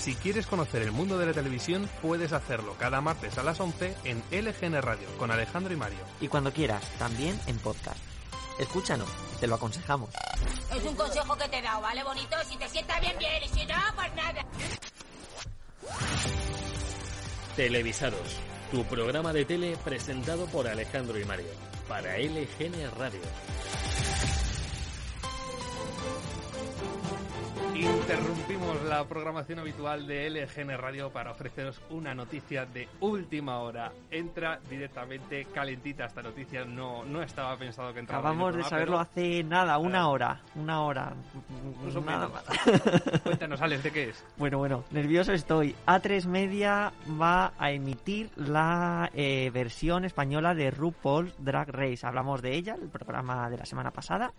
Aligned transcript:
Si 0.00 0.14
quieres 0.14 0.46
conocer 0.46 0.80
el 0.80 0.92
mundo 0.92 1.18
de 1.18 1.26
la 1.26 1.34
televisión, 1.34 1.86
puedes 2.00 2.32
hacerlo 2.32 2.74
cada 2.78 3.02
martes 3.02 3.36
a 3.36 3.42
las 3.42 3.60
11 3.60 3.94
en 4.04 4.22
LGN 4.30 4.80
Radio 4.80 5.06
con 5.18 5.30
Alejandro 5.30 5.74
y 5.74 5.76
Mario. 5.76 5.98
Y 6.22 6.28
cuando 6.28 6.54
quieras, 6.54 6.82
también 6.98 7.38
en 7.46 7.58
podcast. 7.58 7.98
Escúchanos, 8.58 9.10
te 9.40 9.46
lo 9.46 9.56
aconsejamos. 9.56 10.08
Es 10.74 10.82
un 10.84 10.96
consejo 10.96 11.36
que 11.36 11.48
te 11.48 11.58
he 11.58 11.62
dado, 11.62 11.82
¿vale, 11.82 12.02
bonito? 12.02 12.34
Si 12.48 12.56
te 12.56 12.66
sienta 12.70 12.98
bien, 12.98 13.18
bien, 13.18 13.42
y 13.44 13.48
si 13.48 13.66
no, 13.66 13.74
pues 13.94 14.14
nada. 14.14 14.46
Televisados, 17.56 18.36
tu 18.70 18.84
programa 18.84 19.34
de 19.34 19.44
tele 19.44 19.76
presentado 19.84 20.46
por 20.46 20.66
Alejandro 20.66 21.18
y 21.18 21.26
Mario, 21.26 21.52
para 21.86 22.16
LGN 22.16 22.90
Radio. 22.96 23.20
Interrumpimos 27.80 28.82
la 28.82 29.04
programación 29.04 29.60
habitual 29.60 30.06
de 30.06 30.28
LGN 30.28 30.76
Radio 30.76 31.08
para 31.08 31.30
ofreceros 31.30 31.80
una 31.88 32.14
noticia 32.14 32.66
de 32.66 32.86
última 33.00 33.60
hora. 33.60 33.90
Entra 34.10 34.60
directamente 34.68 35.46
calentita 35.46 36.04
esta 36.04 36.22
noticia, 36.22 36.66
no, 36.66 37.06
no 37.06 37.22
estaba 37.22 37.56
pensado 37.56 37.94
que 37.94 38.00
entrara. 38.00 38.20
Acabamos 38.20 38.54
de 38.54 38.64
saberlo 38.64 38.98
hace 38.98 39.42
nada, 39.44 39.78
una 39.78 40.10
hora, 40.10 40.42
una 40.56 40.82
hora. 40.82 41.14
nada 42.04 42.28
más. 42.28 42.44
Cuéntanos, 43.22 43.62
Alex, 43.62 43.82
¿de 43.82 43.90
qué 43.92 44.08
es? 44.10 44.26
Bueno, 44.36 44.58
bueno, 44.58 44.84
nervioso 44.90 45.32
estoy. 45.32 45.74
A3 45.86 46.26
Media 46.26 46.92
va 47.18 47.54
a 47.58 47.70
emitir 47.70 48.30
la 48.36 49.10
eh, 49.14 49.50
versión 49.54 50.04
española 50.04 50.54
de 50.54 50.70
RuPaul's 50.70 51.32
Drag 51.38 51.70
Race. 51.70 52.06
Hablamos 52.06 52.42
de 52.42 52.56
ella, 52.56 52.74
el 52.74 52.90
programa 52.90 53.48
de 53.48 53.56
la 53.56 53.64
semana 53.64 53.90
pasada. 53.90 54.34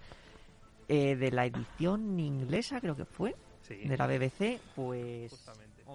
Eh, 0.94 1.16
de 1.16 1.32
la 1.32 1.46
edición 1.46 2.20
inglesa, 2.20 2.82
creo 2.82 2.98
que 2.98 3.06
fue, 3.06 3.34
de 3.70 3.96
la 3.96 4.08
BBC, 4.08 4.60
pues... 4.76 5.32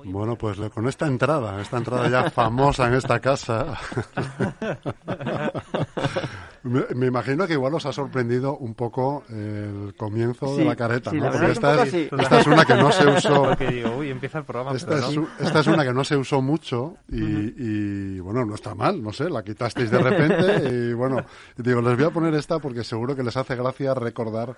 Bueno, 0.04 0.36
pues 0.36 0.58
con 0.70 0.88
esta 0.88 1.06
entrada, 1.06 1.60
esta 1.60 1.76
entrada 1.76 2.08
ya 2.08 2.30
famosa 2.30 2.86
en 2.86 2.94
esta 2.94 3.20
casa, 3.20 3.76
me, 6.66 7.06
imagino 7.06 7.46
que 7.46 7.54
igual 7.54 7.74
os 7.74 7.86
ha 7.86 7.92
sorprendido 7.92 8.56
un 8.56 8.74
poco 8.74 9.24
el 9.28 9.94
comienzo 9.96 10.56
de 10.56 10.64
la 10.64 10.76
careta, 10.76 11.12
¿no? 11.12 11.30
Porque 11.30 11.52
esta 11.52 11.82
es, 11.84 11.94
esta 11.94 12.40
es, 12.40 12.46
una 12.46 12.64
que 12.64 12.74
no 12.74 12.92
se 12.92 13.06
usó. 13.16 13.50
empieza 13.60 14.38
el 14.38 14.44
programa. 14.44 14.76
Esta, 14.76 14.98
es, 14.98 15.18
esta 15.40 15.60
es 15.60 15.66
una 15.66 15.84
que 15.84 15.92
no 15.92 16.04
se 16.04 16.16
usó 16.16 16.42
mucho 16.42 16.96
y, 17.08 17.22
y, 17.56 18.20
bueno, 18.20 18.44
no 18.44 18.54
está 18.54 18.74
mal, 18.74 19.02
no 19.02 19.12
sé, 19.12 19.30
la 19.30 19.42
quitasteis 19.42 19.90
de 19.90 19.98
repente 19.98 20.68
y 20.68 20.92
bueno, 20.92 21.24
digo, 21.56 21.80
les 21.80 21.96
voy 21.96 22.06
a 22.06 22.10
poner 22.10 22.34
esta 22.34 22.58
porque 22.58 22.84
seguro 22.84 23.14
que 23.16 23.22
les 23.22 23.36
hace 23.36 23.54
gracia 23.56 23.94
recordar, 23.94 24.56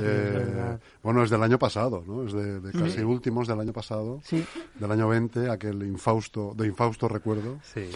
eh, 0.00 0.78
bueno, 1.02 1.22
es 1.22 1.30
del 1.30 1.42
año 1.42 1.58
pasado, 1.58 2.02
¿no? 2.06 2.24
Es 2.24 2.32
de, 2.32 2.60
de 2.60 2.72
casi 2.72 3.02
últimos 3.02 3.46
del 3.48 3.60
año 3.60 3.72
pasado. 3.72 4.20
Sí 4.24 4.44
del 4.80 4.90
año 4.90 5.08
20, 5.08 5.50
aquel 5.50 5.82
infausto, 5.82 6.54
de 6.56 6.66
infausto 6.66 7.08
recuerdo. 7.08 7.58
Sí. 7.62 7.88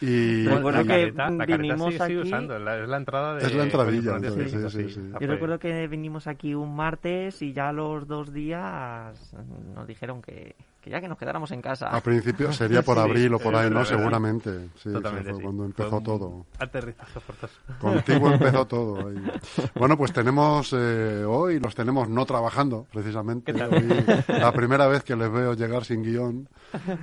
Y 0.00 0.46
recuerdo 0.46 0.84
que 0.84 1.12
la 1.12 1.28
vinimos 1.30 1.92
sigue, 1.92 2.04
aquí. 2.04 2.16
usando, 2.16 2.56
es 2.56 2.88
la 2.88 2.96
entrada 2.96 3.34
de. 3.34 3.46
Es 3.46 3.54
la 3.54 3.64
entradilla, 3.64 4.16
entonces, 4.16 4.50
sí, 4.52 4.70
sí, 4.70 4.94
sí. 4.94 5.00
Yo 5.20 5.26
recuerdo 5.26 5.58
que 5.58 5.86
vinimos 5.88 6.26
aquí 6.26 6.54
un 6.54 6.76
martes 6.76 7.42
y 7.42 7.52
ya 7.52 7.72
los 7.72 8.06
dos 8.06 8.32
días 8.32 9.34
nos 9.74 9.86
dijeron 9.86 10.22
que, 10.22 10.54
que 10.80 10.90
ya 10.90 11.00
que 11.00 11.08
nos 11.08 11.18
quedáramos 11.18 11.50
en 11.50 11.60
casa. 11.60 11.88
A 11.88 12.00
principio 12.00 12.52
sería 12.54 12.82
por 12.82 12.96
Sí, 12.96 13.02
abril 13.02 13.34
o 13.34 13.38
por 13.38 13.54
ahí, 13.56 13.68
¿no? 13.68 13.76
verdad. 13.78 13.90
Seguramente. 13.96 14.68
Sí, 14.76 14.92
Totalmente, 14.92 15.30
fue 15.30 15.38
sí. 15.38 15.42
cuando 15.44 15.64
empezó 15.64 16.00
todo. 16.00 16.46
Aterrizaje 16.58 17.20
forzoso. 17.20 17.54
Contigo 17.80 18.30
empezó 18.32 18.66
todo. 18.66 19.08
ahí. 19.08 19.16
Bueno, 19.74 19.96
pues 19.98 20.12
tenemos 20.12 20.72
eh, 20.72 21.24
hoy, 21.26 21.58
los 21.60 21.74
tenemos 21.74 22.08
no 22.08 22.24
trabajando, 22.26 22.86
precisamente. 22.92 23.52
¿Qué 23.52 23.58
tal? 23.58 23.74
Hoy, 23.74 24.04
la 24.28 24.52
primera 24.52 24.86
vez 24.86 25.02
que 25.02 25.16
les 25.16 25.30
veo 25.30 25.54
llegar 25.54 25.84
sin 25.84 26.02
guion, 26.02 26.48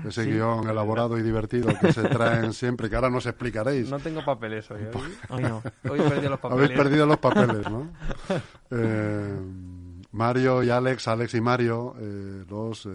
ese 0.07 0.25
guion 0.25 0.69
elaborado 0.69 1.17
y 1.17 1.21
divertido 1.21 1.73
que 1.79 1.91
se 1.91 2.03
traen 2.03 2.53
siempre, 2.53 2.89
que 2.89 2.95
ahora 2.95 3.09
nos 3.09 3.25
explicaréis. 3.25 3.89
No 3.89 3.99
tengo 3.99 4.23
papeles 4.23 4.69
hoy. 4.71 4.81
Hoy, 4.93 5.11
Hoy 5.29 5.43
no. 5.43 5.61
hoy 5.89 5.99
he 5.99 6.03
perdido 6.09 6.29
los 6.29 6.39
papeles. 6.39 6.63
Habéis 6.65 6.79
perdido 6.79 7.05
los 7.05 7.17
papeles, 7.17 7.69
¿no? 7.69 7.89
Eh, 8.71 9.37
Mario 10.15 10.63
y 10.63 10.69
Alex, 10.69 11.07
Alex 11.07 11.33
y 11.35 11.41
Mario, 11.41 11.93
eh, 11.99 12.45
los 12.49 12.85
eh, 12.85 12.89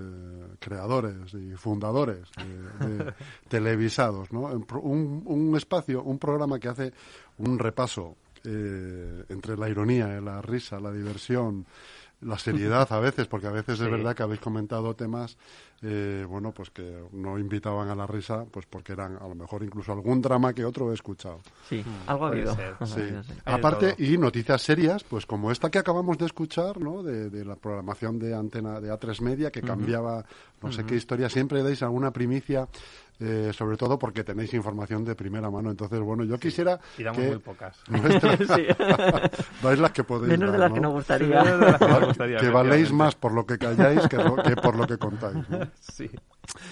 creadores 0.59 1.33
y 1.35 1.53
fundadores 1.57 2.29
de, 2.37 2.87
de 3.05 3.15
televisados, 3.49 4.33
¿no? 4.33 4.41
Un, 4.83 5.23
un- 5.27 5.57
espacio, 5.57 6.03
un 6.03 6.19
programa 6.19 6.59
que 6.59 6.69
hace 6.69 6.93
un 7.39 7.59
repaso 7.59 8.17
eh, 8.45 9.25
entre 9.29 9.57
la 9.57 9.69
ironía, 9.69 10.21
la 10.21 10.41
risa, 10.41 10.81
la 10.81 10.91
diversión, 10.91 11.67
la 12.23 12.39
seriedad 12.39 12.91
a 12.93 13.01
veces, 13.01 13.27
porque 13.27 13.47
a 13.49 13.51
veces 13.53 13.81
es 13.81 13.91
verdad 13.91 14.15
que 14.17 14.23
habéis 14.23 14.41
comentado 14.41 14.95
temas, 14.95 15.37
eh, 15.83 16.27
bueno, 16.29 16.53
pues 16.53 16.71
que 16.71 17.05
no 17.13 17.39
invitaban 17.39 17.89
a 17.89 17.95
la 17.95 18.07
risa, 18.07 18.45
pues 18.51 18.67
porque 18.67 18.93
eran 18.93 19.17
a 19.17 19.27
lo 19.27 19.35
mejor 19.35 19.63
incluso 19.63 19.93
algún 19.93 20.21
drama 20.21 20.53
que 20.53 20.65
otro 20.65 20.91
he 20.91 20.95
escuchado. 20.95 21.41
Sí, 21.69 21.83
algo 22.07 22.27
ha 22.27 22.31
puede 22.31 22.43
habido. 22.51 22.55
ser, 22.57 22.75
Algo 22.81 22.85
ha 22.95 23.03
habido, 23.03 23.23
sí. 23.23 23.33
Aparte, 23.47 23.95
y 23.99 24.19
noticias 24.19 24.61
serias, 24.63 25.05
pues 25.05 25.25
como 25.25 25.51
esta 25.51 25.71
que 25.71 25.79
acabamos 25.79 26.19
de 26.19 26.27
escuchar, 26.27 26.79
¿no? 26.81 27.03
De, 27.03 27.31
de 27.31 27.45
la 27.45 27.57
programación 27.57 28.19
de 28.19 28.35
antena 28.35 28.81
de 28.81 28.93
A3 28.93 29.21
Media, 29.23 29.51
que 29.51 29.63
cambiaba 29.63 30.25
no 30.63 30.71
sé 30.71 30.85
qué 30.85 30.97
historia. 30.97 31.31
Siempre 31.31 31.63
dais 31.63 31.83
alguna 31.83 32.11
primicia, 32.11 32.69
eh, 33.19 33.51
sobre 33.55 33.79
todo 33.79 33.99
porque 33.99 34.25
tenéis 34.25 34.53
información 34.53 35.05
de 35.07 35.15
primera 35.15 35.51
mano. 35.51 35.71
Entonces, 35.71 35.99
bueno, 36.01 36.25
yo 36.25 36.39
quisiera 36.39 36.79
Y 36.99 37.03
damos 37.03 37.21
que 37.23 37.29
muy 37.29 37.39
pocas. 37.39 37.79
nuestra- 37.89 38.37
Sí. 38.57 38.67
dais 39.63 39.79
las 39.79 39.91
que 39.93 40.05
podéis 40.05 40.31
Menos 40.39 40.53
de 40.53 40.59
las 40.59 40.71
que 40.73 40.81
¿no? 40.81 40.89
nos 40.89 40.93
gustaría. 40.97 41.43
Sí, 41.45 41.51
de 41.51 41.57
las 41.59 41.79
que 41.79 41.87
nos 41.89 42.07
gustaría, 42.07 42.37
que 42.39 42.51
valéis 42.51 42.93
más 42.93 43.15
por 43.15 43.33
lo 43.33 43.47
que 43.47 43.57
calláis 43.59 44.07
que, 44.09 44.17
lo- 44.19 44.37
que 44.37 44.57
por 44.57 44.77
lo 44.77 44.87
que 44.87 44.99
contáis. 44.99 45.49
¿no? 45.49 45.67
Sí, 45.81 46.11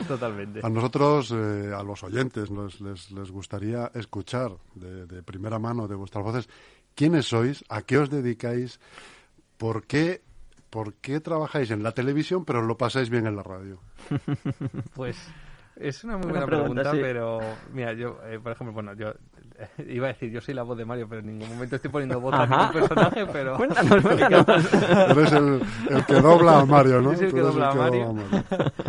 totalmente. 0.07 0.61
A 0.63 0.69
nosotros, 0.69 1.31
eh, 1.33 1.73
a 1.75 1.83
los 1.83 2.03
oyentes, 2.03 2.51
nos- 2.51 2.81
les, 2.81 3.11
les 3.13 3.31
gustaría 3.31 3.91
escuchar 3.95 4.53
de, 4.75 5.07
de 5.07 5.23
primera 5.23 5.59
mano 5.59 5.87
de 5.89 5.95
vuestras 5.95 6.25
voces 6.25 6.49
quiénes 6.95 7.27
sois, 7.27 7.65
a 7.69 7.83
qué 7.83 7.99
os 7.99 8.11
dedicáis, 8.11 8.81
por 9.57 9.87
qué, 9.87 10.23
por 10.71 10.95
qué 10.95 11.21
trabajáis 11.21 11.71
en 11.71 11.83
la 11.83 11.93
televisión 11.93 12.45
pero 12.45 12.63
lo 12.63 12.77
pasáis 12.77 13.09
bien 13.11 13.27
en 13.27 13.37
la 13.37 13.43
radio. 13.43 13.81
Pues 14.95 15.17
es 15.81 16.05
una 16.05 16.15
muy 16.17 16.25
Buena 16.31 16.41
buena 16.41 16.47
pregunta, 16.47 16.83
pregunta, 16.83 16.91
sí. 16.93 16.99
pero 17.01 17.41
mira, 17.73 17.93
yo, 17.93 18.19
eh, 18.27 18.39
por 18.43 18.53
ejemplo, 18.53 18.73
bueno, 18.75 18.95
yo 18.95 19.09
eh, 19.09 19.69
iba 19.89 20.07
a 20.07 20.13
decir, 20.13 20.31
yo 20.31 20.41
soy 20.41 20.55
la 20.55 20.63
voz 20.63 20.77
de 20.79 20.85
Mario, 20.85 21.07
pero 21.09 21.21
en 21.21 21.27
ningún 21.27 21.49
momento 21.49 21.77
estoy 21.77 21.91
poniendo 21.91 22.21
voz 22.21 22.35
a 22.35 22.47
ningún 22.47 22.73
personaje, 22.73 23.27
pero... 23.33 23.57
Cuéntanos, 23.57 24.03
cuéntanos. 24.03 24.49
Eres 25.11 25.33
el, 25.33 25.63
el 25.91 26.07
que 26.07 26.15
dobla 26.21 26.61
a 26.61 26.65
Mario, 26.67 27.01
¿no? 27.01 27.13
Yo 27.13 27.17
soy 27.19 27.27
el 27.27 27.31
Tú 27.31 27.37
que 27.37 27.43
eres 27.43 27.53
dobla 27.55 27.71
a 27.71 27.75
Mario. 27.75 28.05
dobla 28.07 28.23
a 28.23 28.31
Mario. 28.31 28.73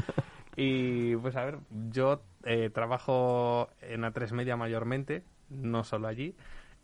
Y 0.62 1.16
pues 1.16 1.38
a 1.38 1.46
ver, 1.46 1.60
yo 1.90 2.22
eh, 2.44 2.70
trabajo 2.70 3.70
en 3.82 4.02
A3 4.02 4.34
Media 4.34 4.58
mayormente, 4.58 5.24
no 5.50 5.86
solo 5.86 6.10
allí, 6.10 6.36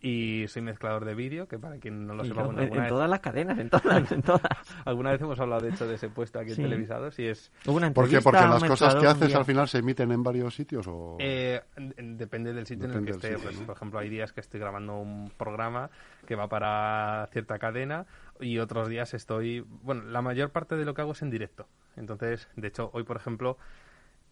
y 0.08 0.48
soy 0.50 0.62
mezclador 0.62 1.04
de 1.04 1.16
vídeo, 1.16 1.48
que 1.48 1.58
para 1.58 1.78
quien 1.78 2.06
no 2.06 2.14
lo 2.14 2.24
Y 2.24 2.28
sepa, 2.28 2.42
yo, 2.42 2.46
bueno, 2.46 2.60
en, 2.60 2.66
alguna, 2.66 2.78
en 2.78 2.84
vez, 2.84 2.90
todas 2.90 3.10
las 3.10 3.20
cadenas, 3.22 3.58
en 3.58 3.70
todas, 3.72 4.12
en 4.12 4.22
todas. 4.22 4.42
alguna 4.86 5.12
vez 5.12 5.22
hemos 5.22 5.40
hablado 5.40 5.62
de 5.62 5.70
hecho 5.72 5.88
de 5.88 5.96
ese 5.96 6.10
puesto 6.10 6.38
aquí 6.40 6.52
Sí. 6.54 6.62
en 6.62 6.70
Televisados 6.70 7.18
y 7.18 7.26
es... 7.28 7.52
Una 7.66 7.92
¿Por 7.92 8.08
qué? 8.08 8.22
Porque 8.22 8.40
las 8.42 8.64
cosas 8.64 8.94
que 8.96 9.08
haces 9.08 9.34
al 9.34 9.46
final 9.46 9.68
se 9.68 9.80
emiten 9.80 10.12
en 10.12 10.22
varios 10.22 10.54
sitios 10.54 10.86
o... 10.88 11.18
Eh, 11.20 11.60
en- 11.76 12.18
depende 12.18 12.54
del 12.54 12.68
sitio 12.68 12.88
Depende 12.88 13.10
en 13.10 13.16
el 13.16 13.20
que 13.22 13.28
esté. 13.28 13.38
sitio, 13.40 13.50
Pues, 13.50 13.60
¿no? 13.62 13.66
Por 13.66 13.76
ejemplo, 13.78 14.00
hay 14.00 14.10
días 14.10 14.32
que 14.32 14.42
estoy 14.42 14.60
grabando 14.60 14.96
un 15.00 15.32
programa 15.36 15.90
que 16.28 16.36
va 16.36 16.48
para 16.48 17.28
cierta 17.32 17.58
cadena 17.58 18.06
y 18.40 18.60
otros 18.60 18.88
días 18.90 19.14
estoy... 19.16 19.62
Bueno, 19.82 20.04
la 20.04 20.22
mayor 20.22 20.52
parte 20.52 20.76
de 20.76 20.86
lo 20.86 20.94
que 20.94 21.02
hago 21.02 21.14
es 21.14 21.22
en 21.24 21.32
directo. 21.32 21.68
Entonces, 21.96 22.48
de 22.56 22.68
hecho, 22.68 22.92
hoy, 22.94 23.04
por 23.06 23.18
ejemplo, 23.18 23.58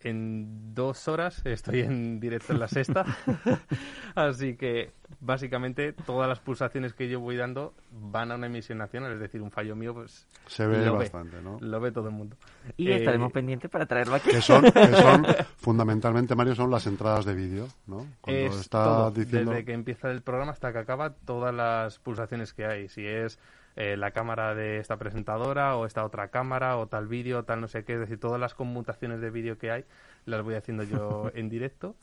en 0.03 0.73
dos 0.73 1.07
horas 1.07 1.41
estoy 1.45 1.81
en 1.81 2.19
directo 2.19 2.53
en 2.53 2.59
la 2.59 2.67
sexta. 2.67 3.05
Así 4.15 4.55
que, 4.55 4.91
básicamente, 5.19 5.93
todas 5.93 6.27
las 6.27 6.39
pulsaciones 6.39 6.93
que 6.93 7.09
yo 7.09 7.19
voy 7.19 7.37
dando 7.37 7.73
van 7.91 8.31
a 8.31 8.35
una 8.35 8.47
emisión 8.47 8.77
nacional. 8.77 9.13
Es 9.13 9.19
decir, 9.19 9.41
un 9.41 9.51
fallo 9.51 9.75
mío, 9.75 9.93
pues... 9.93 10.27
se 10.47 10.67
ve 10.67 10.89
bastante, 10.89 11.41
¿no? 11.41 11.57
Lo 11.59 11.79
ve 11.79 11.91
todo 11.91 12.09
el 12.09 12.13
mundo. 12.13 12.35
Y 12.77 12.89
Eh, 12.89 12.97
estaremos 12.97 13.31
pendientes 13.31 13.69
para 13.69 13.85
traerlo 13.85 14.15
aquí. 14.15 14.29
Que 14.29 14.41
son, 14.41 14.63
que 14.63 14.71
son, 14.95 15.25
fundamentalmente, 15.57 16.35
Mario, 16.35 16.55
son 16.55 16.69
las 16.69 16.85
entradas 16.87 17.25
de 17.25 17.33
vídeo, 17.33 17.67
¿no? 17.87 18.05
Cuando 18.21 18.41
es 18.41 18.55
está 18.59 18.83
todo, 18.83 19.11
diciendo... 19.11 19.51
desde 19.51 19.65
que 19.65 19.73
empieza 19.73 20.11
el 20.11 20.21
programa 20.21 20.51
hasta 20.51 20.71
que 20.71 20.79
acaba, 20.79 21.11
todas 21.11 21.53
las 21.53 21.99
pulsaciones 21.99 22.53
que 22.53 22.65
hay. 22.65 22.89
Si 22.89 23.05
es 23.05 23.39
eh, 23.75 23.97
la 23.97 24.11
cámara 24.11 24.55
de 24.55 24.77
esta 24.77 24.97
presentadora 24.97 25.75
o 25.75 25.85
esta 25.85 26.05
otra 26.05 26.29
cámara 26.29 26.77
o 26.77 26.87
tal 26.87 27.07
vídeo, 27.07 27.43
tal 27.43 27.61
no 27.61 27.67
sé 27.67 27.83
qué, 27.83 27.93
es 27.93 27.99
decir, 27.99 28.19
todas 28.19 28.39
las 28.39 28.53
conmutaciones 28.53 29.19
de 29.19 29.29
vídeo 29.29 29.57
que 29.57 29.71
hay 29.71 29.85
las 30.25 30.43
voy 30.43 30.55
haciendo 30.55 30.83
yo 30.83 31.31
en 31.35 31.49
directo. 31.49 31.95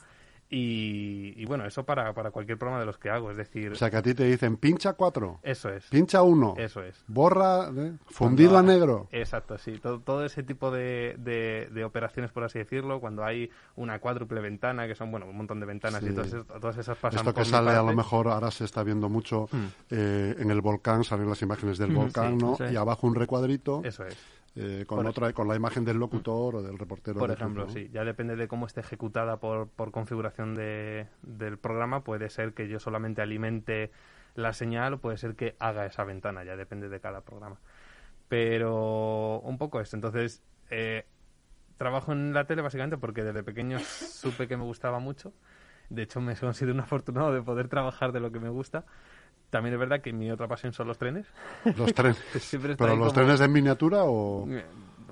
Y, 0.53 1.33
y 1.37 1.45
bueno, 1.45 1.65
eso 1.65 1.85
para, 1.85 2.13
para 2.13 2.31
cualquier 2.31 2.57
programa 2.57 2.81
de 2.81 2.85
los 2.85 2.97
que 2.97 3.09
hago, 3.09 3.31
es 3.31 3.37
decir, 3.37 3.71
O 3.71 3.75
sea, 3.75 3.89
que 3.89 3.95
a 3.95 4.01
ti 4.01 4.13
te 4.13 4.25
dicen 4.25 4.57
pincha 4.57 4.93
cuatro, 4.93 5.39
eso 5.43 5.69
es. 5.69 5.85
pincha 5.85 6.21
uno, 6.23 6.55
Eso 6.57 6.83
es. 6.83 7.01
borra, 7.07 7.69
¿eh? 7.73 7.93
fundido 8.07 8.57
a 8.57 8.61
negro. 8.61 9.07
Exacto, 9.13 9.57
sí. 9.57 9.79
Todo, 9.81 10.01
todo 10.01 10.25
ese 10.25 10.43
tipo 10.43 10.69
de, 10.69 11.15
de, 11.19 11.69
de 11.71 11.83
operaciones, 11.85 12.31
por 12.31 12.43
así 12.43 12.59
decirlo, 12.59 12.99
cuando 12.99 13.23
hay 13.23 13.49
una 13.77 13.99
cuádruple 13.99 14.41
ventana, 14.41 14.87
que 14.87 14.95
son, 14.95 15.09
bueno, 15.09 15.25
un 15.25 15.37
montón 15.37 15.61
de 15.61 15.65
ventanas 15.65 16.01
Sí. 16.01 16.09
y 16.09 16.13
todas, 16.13 16.31
todas 16.59 16.77
esas 16.77 16.97
pasan 16.97 17.19
Esto 17.19 17.33
que 17.33 17.45
sale 17.45 17.71
a 17.71 17.81
lo 17.83 17.93
mejor 17.93 18.27
ahora 18.27 18.51
se 18.51 18.65
está 18.65 18.83
viendo 18.83 19.07
mucho 19.07 19.47
Hmm. 19.53 19.67
eh, 19.89 20.35
en 20.37 20.51
el 20.51 20.59
volcán, 20.59 21.05
salen 21.05 21.29
las 21.29 21.41
imágenes 21.41 21.77
del 21.77 21.91
volcán, 21.91 22.37
sí, 22.37 22.45
¿no? 22.45 22.71
Y 22.71 22.75
abajo 22.75 23.07
un 23.07 23.15
recuadrito 23.15 23.81
Eso 23.85 24.05
es. 24.05 24.17
Eh, 24.55 24.83
con 24.85 24.97
Por 24.97 25.07
otra 25.07 25.31
con 25.33 25.47
la 25.47 25.55
imagen 25.55 25.85
del 25.85 25.97
locutor 25.97 26.57
o 26.57 26.61
del 26.61 26.77
reportero. 26.77 27.19
Por 27.19 27.31
ejemplo, 27.31 27.69
sí, 27.69 27.89
ya 27.93 28.03
depende 28.03 28.35
de 28.35 28.47
cómo 28.47 28.65
esté 28.65 28.81
ejecutada 28.81 29.37
por, 29.37 29.69
por 29.69 29.91
configuración 29.91 30.55
de, 30.55 31.07
del 31.21 31.57
programa. 31.57 32.03
Puede 32.03 32.29
ser 32.29 32.53
que 32.53 32.67
yo 32.67 32.79
solamente 32.79 33.21
alimente 33.21 33.91
la 34.35 34.53
señal 34.53 34.93
o 34.93 34.97
puede 34.99 35.17
ser 35.17 35.35
que 35.35 35.55
haga 35.59 35.85
esa 35.85 36.03
ventana, 36.03 36.43
ya 36.43 36.57
depende 36.57 36.89
de 36.89 36.99
cada 36.99 37.21
programa. 37.21 37.59
Pero 38.27 39.39
un 39.39 39.57
poco 39.57 39.79
esto. 39.79 39.95
Entonces, 39.95 40.43
eh, 40.69 41.05
trabajo 41.77 42.11
en 42.11 42.33
la 42.33 42.45
tele 42.45 42.61
básicamente 42.61 42.97
porque 42.97 43.23
desde 43.23 43.43
pequeño 43.43 43.79
supe 43.79 44.47
que 44.47 44.57
me 44.57 44.63
gustaba 44.63 44.99
mucho. 44.99 45.33
De 45.89 46.03
hecho, 46.03 46.21
me 46.21 46.35
considero 46.35 46.73
un 46.73 46.81
afortunado 46.81 47.33
de 47.33 47.41
poder 47.41 47.67
trabajar 47.67 48.11
de 48.11 48.19
lo 48.19 48.31
que 48.31 48.39
me 48.39 48.49
gusta. 48.49 48.85
También 49.51 49.73
es 49.75 49.79
verdad 49.79 50.01
que 50.01 50.11
mi 50.13 50.31
otra 50.31 50.47
pasión 50.47 50.73
son 50.73 50.87
los 50.87 50.97
trenes. 50.97 51.27
Los 51.77 51.93
trenes. 51.93 52.17
Siempre 52.39 52.71
está 52.71 52.85
¿Pero 52.85 52.95
los 52.97 53.09
como- 53.09 53.21
trenes 53.21 53.39
de 53.39 53.47
miniatura 53.47 54.03
o 54.05 54.47
Eh, 54.49 54.65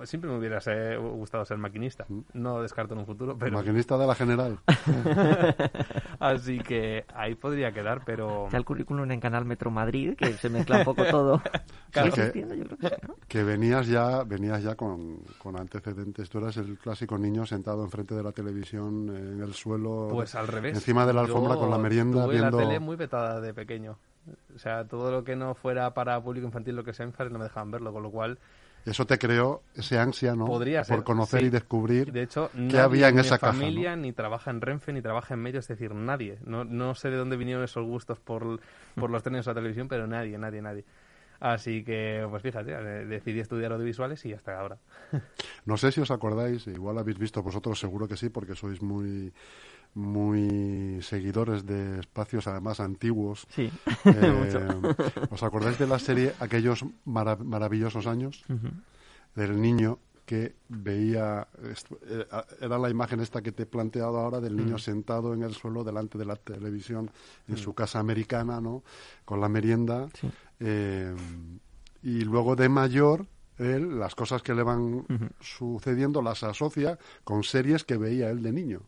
siempre 0.06 0.30
me 0.32 0.38
hubiera 0.38 0.60
ser- 0.62 0.98
gustado 0.98 1.44
ser 1.46 1.58
maquinista. 1.58 2.06
No 2.34 2.62
descarto 2.62 2.94
en 2.94 3.02
un 3.02 3.06
futuro, 3.06 3.38
pero... 3.38 3.58
maquinista 3.58 3.98
de 3.98 4.08
la 4.08 4.16
general? 4.16 4.58
Así 6.20 6.60
que 6.60 7.06
ahí 7.14 7.36
podría 7.36 7.72
quedar, 7.72 8.04
pero... 8.06 8.48
Ya 8.50 8.58
el 8.58 8.66
currículum 8.66 9.10
en 9.12 9.20
Canal 9.20 9.46
Metro 9.46 9.72
Madrid, 9.72 10.16
que 10.16 10.34
se 10.34 10.50
mezcla 10.50 10.80
un 10.80 10.84
poco 10.86 11.04
todo. 11.06 11.42
Claro. 11.92 12.12
¿Sigue 12.12 12.28
existiendo? 12.28 12.56
Yo 12.56 12.64
creo 12.66 12.78
que 12.78 12.88
sí, 12.90 12.96
¿no? 13.08 13.16
Que 13.28 13.44
venías 13.44 13.88
ya, 13.88 14.24
venías 14.24 14.64
ya 14.64 14.76
con, 14.76 15.18
con 15.38 15.60
antecedentes. 15.60 16.30
Tú 16.30 16.38
eras 16.38 16.56
el 16.58 16.78
clásico 16.78 17.18
niño 17.18 17.46
sentado 17.46 17.84
enfrente 17.84 18.16
de 18.16 18.24
la 18.24 18.32
televisión, 18.32 19.10
eh, 19.10 19.20
en 19.34 19.42
el 19.42 19.54
suelo, 19.54 20.08
Pues 20.12 20.34
al 20.36 20.48
revés. 20.48 20.76
encima 20.76 21.06
de 21.06 21.14
la 21.14 21.22
alfombra 21.22 21.56
Yo 21.56 21.60
con 21.62 21.70
la 21.72 21.78
merienda, 21.78 22.24
tuve 22.26 22.36
viendo. 22.36 22.58
la 22.58 22.64
tele 22.64 22.80
muy 22.80 22.96
vetada 22.96 23.42
de 23.42 23.54
pequeño. 23.54 23.98
O 24.56 24.60
sea, 24.60 24.86
todo 24.86 25.12
lo 25.12 25.24
que 25.24 25.36
no 25.36 25.56
fuera 25.56 25.94
para 25.94 26.22
público 26.22 26.46
infantil, 26.46 26.76
lo 26.76 26.84
que 26.84 26.94
sea, 26.94 27.08
padres 27.10 27.32
no 27.32 27.40
me 27.40 27.46
dejaban 27.46 27.72
verlo, 27.72 27.92
con 27.94 28.04
lo 28.04 28.12
cual 28.12 28.38
Eso 28.86 29.06
te 29.06 29.18
creó 29.18 29.64
ese 29.76 29.98
ansia, 29.98 30.36
¿no? 30.36 30.46
podría 30.46 30.84
ser. 30.84 30.98
Por 30.98 31.06
conocer 31.06 31.42
sí. 31.42 31.46
y 31.48 31.50
descubrir 31.50 32.12
De 32.12 32.24
hecho, 32.24 32.50
qué 32.54 32.60
nadie 32.60 32.80
había 32.82 33.08
en 33.10 33.16
mi 33.16 33.22
esa 33.22 33.38
familia 33.38 33.96
¿no? 33.96 34.04
ni 34.04 34.14
trabaja 34.14 34.52
en 34.52 34.62
Renfe 34.62 34.94
ni 34.94 35.02
trabaja 35.02 35.34
en 35.34 35.42
medios, 35.42 35.66
es 35.66 35.78
decir, 35.80 35.94
nadie. 35.96 36.38
No, 36.46 36.64
no 36.64 36.96
sé 36.96 37.10
de 37.10 37.18
dónde 37.18 37.38
vinieron 37.38 37.64
esos 37.64 37.86
gustos 37.86 38.20
por, 38.20 38.60
por 38.96 39.10
los 39.10 39.24
trenes 39.24 39.48
o 39.48 39.52
la 39.52 39.56
televisión, 39.56 39.88
pero 39.88 40.08
nadie, 40.08 40.38
nadie, 40.38 40.62
nadie. 40.62 40.86
Así 41.40 41.86
que, 41.86 42.28
pues 42.30 42.44
fíjate, 42.44 42.74
eh, 42.74 43.06
decidí 43.06 43.40
estudiar 43.40 43.72
audiovisuales 43.72 44.26
y 44.26 44.34
hasta 44.34 44.60
ahora. 44.60 44.78
No 45.66 45.78
sé 45.78 45.92
si 45.92 46.02
os 46.02 46.10
acordáis, 46.10 46.66
igual 46.68 46.98
habéis 46.98 47.20
visto 47.20 47.44
vosotros, 47.44 47.80
seguro 47.80 48.08
que 48.08 48.18
sí, 48.18 48.30
porque 48.30 48.56
sois 48.56 48.82
muy 48.82 49.32
muy 49.96 51.00
seguidores 51.02 51.66
de 51.66 52.00
espacios 52.00 52.48
además 52.48 52.80
antiguos. 52.80 53.48
Sí, 53.50 53.72
Eh. 54.06 54.68
¿Os 55.32 55.44
acordáis 55.44 55.78
de 55.80 55.88
la 55.88 56.00
serie 56.00 56.34
Aquellos 56.40 56.86
mara- 57.06 57.36
maravillosos 57.36 58.08
años? 58.08 58.44
Del 59.36 59.62
niño 59.62 60.00
que 60.26 60.56
veía, 60.68 61.48
eh, 61.64 62.26
era 62.62 62.78
la 62.78 62.90
imagen 62.92 63.20
esta 63.20 63.42
que 63.42 63.52
te 63.52 63.64
he 63.64 63.66
planteado 63.66 64.20
ahora 64.20 64.40
del 64.40 64.56
niño 64.56 64.78
sentado 64.78 65.34
en 65.34 65.42
el 65.42 65.56
suelo 65.56 65.84
delante 65.84 66.20
de 66.20 66.26
la 66.26 66.36
televisión 66.36 67.10
en 67.48 67.58
su 67.58 67.74
casa 67.74 67.98
americana, 68.00 68.62
¿no? 68.62 68.84
Con 69.26 69.42
la 69.42 69.50
merienda. 69.50 70.08
Sí. 70.14 70.30
Eh, 70.60 71.16
y 72.04 72.22
luego 72.22 72.56
de 72.56 72.70
mayor, 72.70 73.26
él, 73.60 74.00
las 74.00 74.16
cosas 74.16 74.42
que 74.42 74.54
le 74.56 74.64
van 74.64 75.06
sucediendo 75.40 76.22
las 76.22 76.44
asocia 76.44 76.98
con 77.24 77.44
series 77.44 77.84
que 77.84 77.98
veía 77.98 78.30
él 78.30 78.42
de 78.42 78.52
niño. 78.52 78.82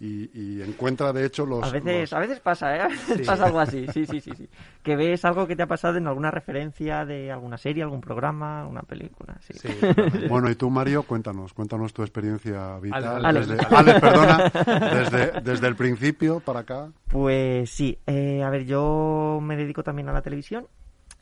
y, 0.00 0.30
y 0.38 0.62
encuentra, 0.62 1.12
de 1.12 1.24
hecho, 1.26 1.46
los... 1.46 1.62
A 1.62 1.70
veces, 1.70 2.00
los- 2.10 2.12
a 2.12 2.18
veces 2.18 2.40
pasa, 2.40 2.76
¿eh? 2.76 2.80
A 2.80 2.88
veces 2.88 3.20
pasa 3.26 3.44
algo 3.46 3.60
así, 3.60 3.86
sí, 3.92 4.04
sí, 4.06 4.20
sí, 4.20 4.32
sí. 4.36 4.48
Que 4.82 4.96
ves 4.96 5.24
algo 5.24 5.46
que 5.46 5.54
te 5.56 5.62
ha 5.62 5.66
pasado 5.66 5.96
en 5.98 6.06
alguna 6.06 6.30
referencia 6.30 7.04
de 7.04 7.30
alguna 7.30 7.56
serie, 7.58 7.82
algún 7.82 8.00
programa, 8.00 8.62
alguna 8.62 8.82
película, 8.82 9.36
sí. 9.40 9.54
Sí, 9.58 9.68
Bueno, 10.28 10.50
y 10.50 10.54
tú, 10.56 10.70
Mario, 10.70 11.02
cuéntanos, 11.04 11.52
cuéntanos 11.52 11.92
tu 11.92 12.02
experiencia 12.02 12.78
vital. 12.78 13.24
Alex, 13.24 13.46
desde, 13.48 13.64
Alex. 13.64 13.72
Alex, 13.72 14.00
perdona, 14.00 14.52
desde, 14.94 15.40
desde 15.42 15.66
el 15.68 15.76
principio 15.76 16.40
para 16.40 16.60
acá. 16.60 16.90
Pues 17.08 17.70
sí, 17.70 17.98
eh, 18.06 18.42
a 18.42 18.50
ver, 18.50 18.64
yo 18.64 19.38
me 19.42 19.56
dedico 19.56 19.82
también 19.82 20.08
a 20.08 20.12
la 20.12 20.22
televisión. 20.22 20.66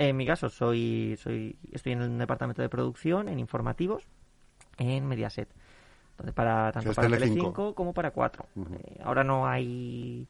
En 0.08 0.16
mi 0.16 0.24
caso, 0.26 0.48
soy, 0.48 1.14
soy, 1.18 1.56
estoy 1.72 1.92
en 1.92 2.00
el 2.02 2.18
departamento 2.18 2.62
de 2.62 2.68
producción, 2.70 3.28
en 3.28 3.38
informativos, 3.38 4.08
en 4.78 5.06
Mediaset. 5.06 5.48
Entonces, 6.12 6.34
para 6.34 6.72
tanto 6.72 6.92
para 6.94 7.08
Telecinco. 7.08 7.34
Telecinco 7.34 7.74
como 7.74 7.92
para 7.92 8.10
4. 8.10 8.46
Ujú. 8.56 8.76
ahora 9.04 9.24
no 9.24 9.46
hay... 9.46 10.26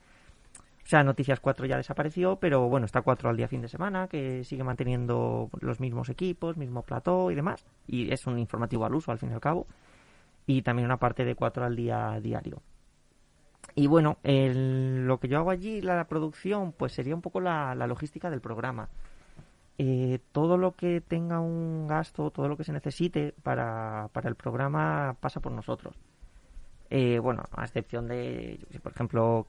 O 0.84 0.88
sea, 0.90 1.04
Noticias 1.04 1.38
4 1.38 1.66
ya 1.66 1.76
desapareció, 1.76 2.36
pero 2.36 2.68
bueno, 2.68 2.84
está 2.84 3.02
4 3.02 3.30
al 3.30 3.36
día 3.36 3.46
fin 3.46 3.60
de 3.62 3.68
semana, 3.68 4.08
que 4.08 4.42
sigue 4.42 4.64
manteniendo 4.64 5.48
los 5.60 5.78
mismos 5.78 6.08
equipos, 6.08 6.56
mismo 6.56 6.82
plató 6.82 7.30
y 7.30 7.36
demás. 7.36 7.64
Y 7.86 8.12
es 8.12 8.26
un 8.26 8.40
informativo 8.40 8.84
al 8.84 8.94
uso, 8.96 9.12
al 9.12 9.18
fin 9.18 9.30
y 9.30 9.34
al 9.34 9.40
cabo. 9.40 9.68
Y 10.46 10.62
también 10.62 10.86
una 10.86 10.96
parte 10.96 11.24
de 11.24 11.36
4 11.36 11.64
al 11.64 11.76
día 11.76 12.18
diario. 12.20 12.60
Y 13.76 13.86
bueno, 13.86 14.18
el- 14.24 15.06
lo 15.06 15.20
que 15.20 15.28
yo 15.28 15.38
hago 15.38 15.50
allí, 15.50 15.80
la 15.80 16.08
producción, 16.08 16.72
pues 16.72 16.92
sería 16.92 17.14
un 17.14 17.22
poco 17.22 17.40
la, 17.40 17.72
la 17.76 17.86
logística 17.86 18.28
del 18.28 18.40
programa. 18.40 18.88
Eh, 19.82 20.18
todo 20.32 20.58
lo 20.58 20.72
que 20.72 21.00
tenga 21.00 21.40
un 21.40 21.86
gasto, 21.86 22.30
todo 22.30 22.48
lo 22.48 22.58
que 22.58 22.64
se 22.64 22.72
necesite 22.74 23.32
para, 23.42 24.10
para 24.12 24.28
el 24.28 24.34
programa 24.34 25.16
pasa 25.20 25.40
por 25.40 25.52
nosotros. 25.52 25.96
Eh, 26.90 27.18
bueno, 27.18 27.44
a 27.50 27.64
excepción 27.64 28.06
de, 28.06 28.60
por 28.82 28.92
ejemplo, 28.92 29.46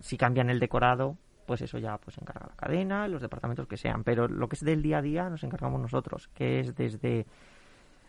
si 0.00 0.16
cambian 0.16 0.48
el 0.48 0.58
decorado, 0.58 1.18
pues 1.44 1.60
eso 1.60 1.76
ya 1.76 1.98
pues 1.98 2.16
encarga 2.16 2.46
la 2.48 2.56
cadena, 2.56 3.08
los 3.08 3.20
departamentos 3.20 3.68
que 3.68 3.76
sean. 3.76 4.04
Pero 4.04 4.26
lo 4.26 4.48
que 4.48 4.56
es 4.56 4.64
del 4.64 4.80
día 4.80 4.98
a 4.98 5.02
día 5.02 5.28
nos 5.28 5.44
encargamos 5.44 5.78
nosotros, 5.82 6.30
que 6.32 6.60
es 6.60 6.74
desde 6.74 7.26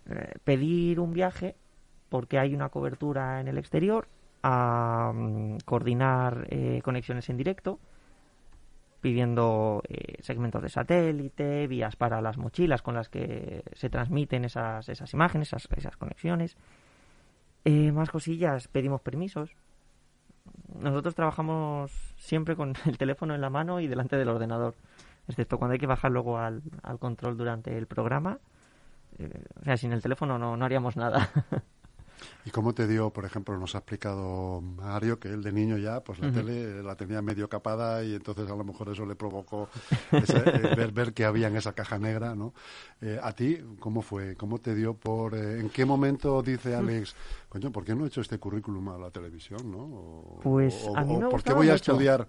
eh, 0.09 0.33
pedir 0.45 1.01
un 1.01 1.11
viaje 1.11 1.57
porque 2.07 2.39
hay 2.39 2.55
una 2.55 2.69
cobertura 2.69 3.41
en 3.41 3.49
el 3.49 3.57
exterior, 3.57 4.07
a 4.43 5.11
mm, 5.13 5.57
coordinar 5.65 6.47
eh, 6.51 6.79
conexiones 6.85 7.27
en 7.27 7.35
directo, 7.35 7.79
pidiendo 9.05 9.83
eh, 9.87 10.17
segmentos 10.23 10.63
de 10.63 10.69
satélite, 10.69 11.67
vías 11.67 11.95
para 11.95 12.21
las 12.21 12.39
mochilas 12.39 12.81
con 12.81 12.95
las 12.95 13.07
que 13.07 13.63
se 13.73 13.87
transmiten 13.87 14.45
esas, 14.45 14.89
esas 14.89 15.13
imágenes, 15.13 15.49
esas, 15.49 15.67
esas 15.77 15.95
conexiones. 15.95 16.57
Eh, 17.65 17.91
más 17.91 18.09
cosillas, 18.09 18.67
pedimos 18.67 19.01
permisos. 19.01 19.51
Nosotros 20.79 21.13
trabajamos 21.13 21.91
siempre 22.17 22.55
con 22.55 22.73
el 22.87 22.97
teléfono 22.97 23.35
en 23.35 23.41
la 23.41 23.51
mano 23.51 23.79
y 23.79 23.85
delante 23.85 24.17
del 24.17 24.29
ordenador, 24.29 24.73
excepto 25.27 25.59
cuando 25.59 25.73
hay 25.73 25.79
que 25.79 25.85
bajar 25.85 26.09
luego 26.09 26.39
al, 26.39 26.63
al 26.81 26.97
control 26.97 27.37
durante 27.37 27.77
el 27.77 27.85
programa. 27.85 28.39
Eh, 29.19 29.29
o 29.61 29.65
sea, 29.65 29.77
sin 29.77 29.93
el 29.93 30.01
teléfono 30.01 30.39
no, 30.39 30.57
no 30.57 30.65
haríamos 30.65 30.97
nada. 30.97 31.29
¿Y 32.45 32.51
cómo 32.51 32.73
te 32.73 32.87
dio, 32.87 33.11
por 33.11 33.25
ejemplo, 33.25 33.57
nos 33.57 33.75
ha 33.75 33.79
explicado 33.79 34.61
Mario 34.61 35.19
que 35.19 35.29
él 35.29 35.41
de 35.43 35.51
niño 35.51 35.77
ya, 35.77 36.03
pues 36.03 36.19
la 36.19 36.29
tele 36.31 36.83
la 36.83 36.95
tenía 36.95 37.21
medio 37.21 37.49
capada 37.49 38.03
y 38.03 38.13
entonces 38.15 38.49
a 38.49 38.55
lo 38.55 38.63
mejor 38.63 38.89
eso 38.89 39.05
le 39.05 39.15
provocó 39.15 39.69
ese, 40.17 40.37
eh, 40.65 40.69
ver, 40.73 40.91
ver 40.91 41.13
que 41.13 41.25
había 41.25 41.47
en 41.47 41.55
esa 41.57 41.73
caja 41.73 41.97
negra, 41.99 42.35
¿no? 42.35 42.53
Eh, 43.01 43.19
¿A 43.21 43.33
ti 43.33 43.59
cómo 43.79 44.01
fue? 44.01 44.35
¿Cómo 44.35 44.59
te 44.59 44.75
dio 44.75 44.93
por...? 44.95 45.35
eh, 45.35 45.59
¿En 45.59 45.69
qué 45.69 45.85
momento 45.85 46.41
dice 46.41 46.75
Alex, 46.75 47.15
coño, 47.49 47.71
¿por 47.71 47.83
qué 47.85 47.95
no 47.95 48.05
he 48.05 48.07
hecho 48.07 48.21
este 48.21 48.37
currículum 48.39 48.89
a 48.89 48.97
la 48.97 49.11
televisión, 49.11 49.71
no? 49.71 49.79
O, 49.79 50.41
Pues 50.43 50.87
o- 50.91 50.93
a 50.93 51.03
mí 51.03 51.17
o 51.17 51.17
me 51.17 51.27
¿Por 51.27 51.43
qué 51.43 51.53
voy 51.53 51.69
a 51.69 51.73
estudiar 51.75 52.27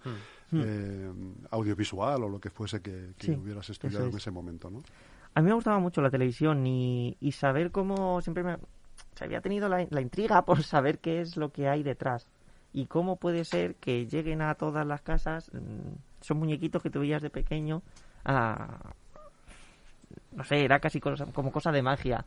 eh, 0.52 1.12
audiovisual 1.50 2.25
o 2.25 2.28
lo 2.28 2.40
que 2.40 2.50
fuese 2.50 2.81
que, 2.81 3.14
que 3.19 3.26
Sí, 3.26 3.33
hubieras 3.37 3.69
estudiado 3.71 4.05
eso 4.05 4.09
en 4.09 4.16
es. 4.16 4.16
ese 4.16 4.31
momento, 4.31 4.71
no? 4.71 4.83
A 5.35 5.40
mí 5.43 5.49
me 5.49 5.55
gustaba 5.55 5.78
mucho 5.78 6.00
la 6.00 6.11
televisión 6.11 6.66
y, 6.66 7.16
y 7.21 7.33
saber 7.33 7.71
cómo 7.71 8.21
siempre 8.23 8.43
me 8.43 8.59
se 9.16 9.25
había 9.25 9.40
tenido 9.40 9.68
la, 9.68 9.85
la 9.90 10.00
intriga 10.00 10.44
por 10.44 10.62
saber 10.62 10.99
qué 11.00 11.20
es 11.20 11.37
lo 11.37 11.50
que 11.50 11.68
hay 11.68 11.82
detrás 11.82 12.28
y 12.73 12.87
cómo 12.87 13.16
puede 13.16 13.44
ser 13.44 13.75
que 13.76 14.06
lleguen 14.06 14.42
a 14.42 14.54
todas 14.54 14.87
las 14.87 15.00
casas 15.02 15.50
mm, 15.52 16.20
esos 16.23 16.37
muñequitos 16.37 16.82
que 16.82 16.90
tú 16.90 17.00
veías 17.00 17.23
de 17.23 17.30
pequeño 17.30 17.82
a 18.25 18.92
no 20.32 20.44
sé, 20.44 20.64
era 20.64 20.78
casi 20.80 21.00
cosa- 21.00 21.26
como 21.32 21.50
cosa 21.50 21.73
de 21.73 21.82
magia 21.82 22.25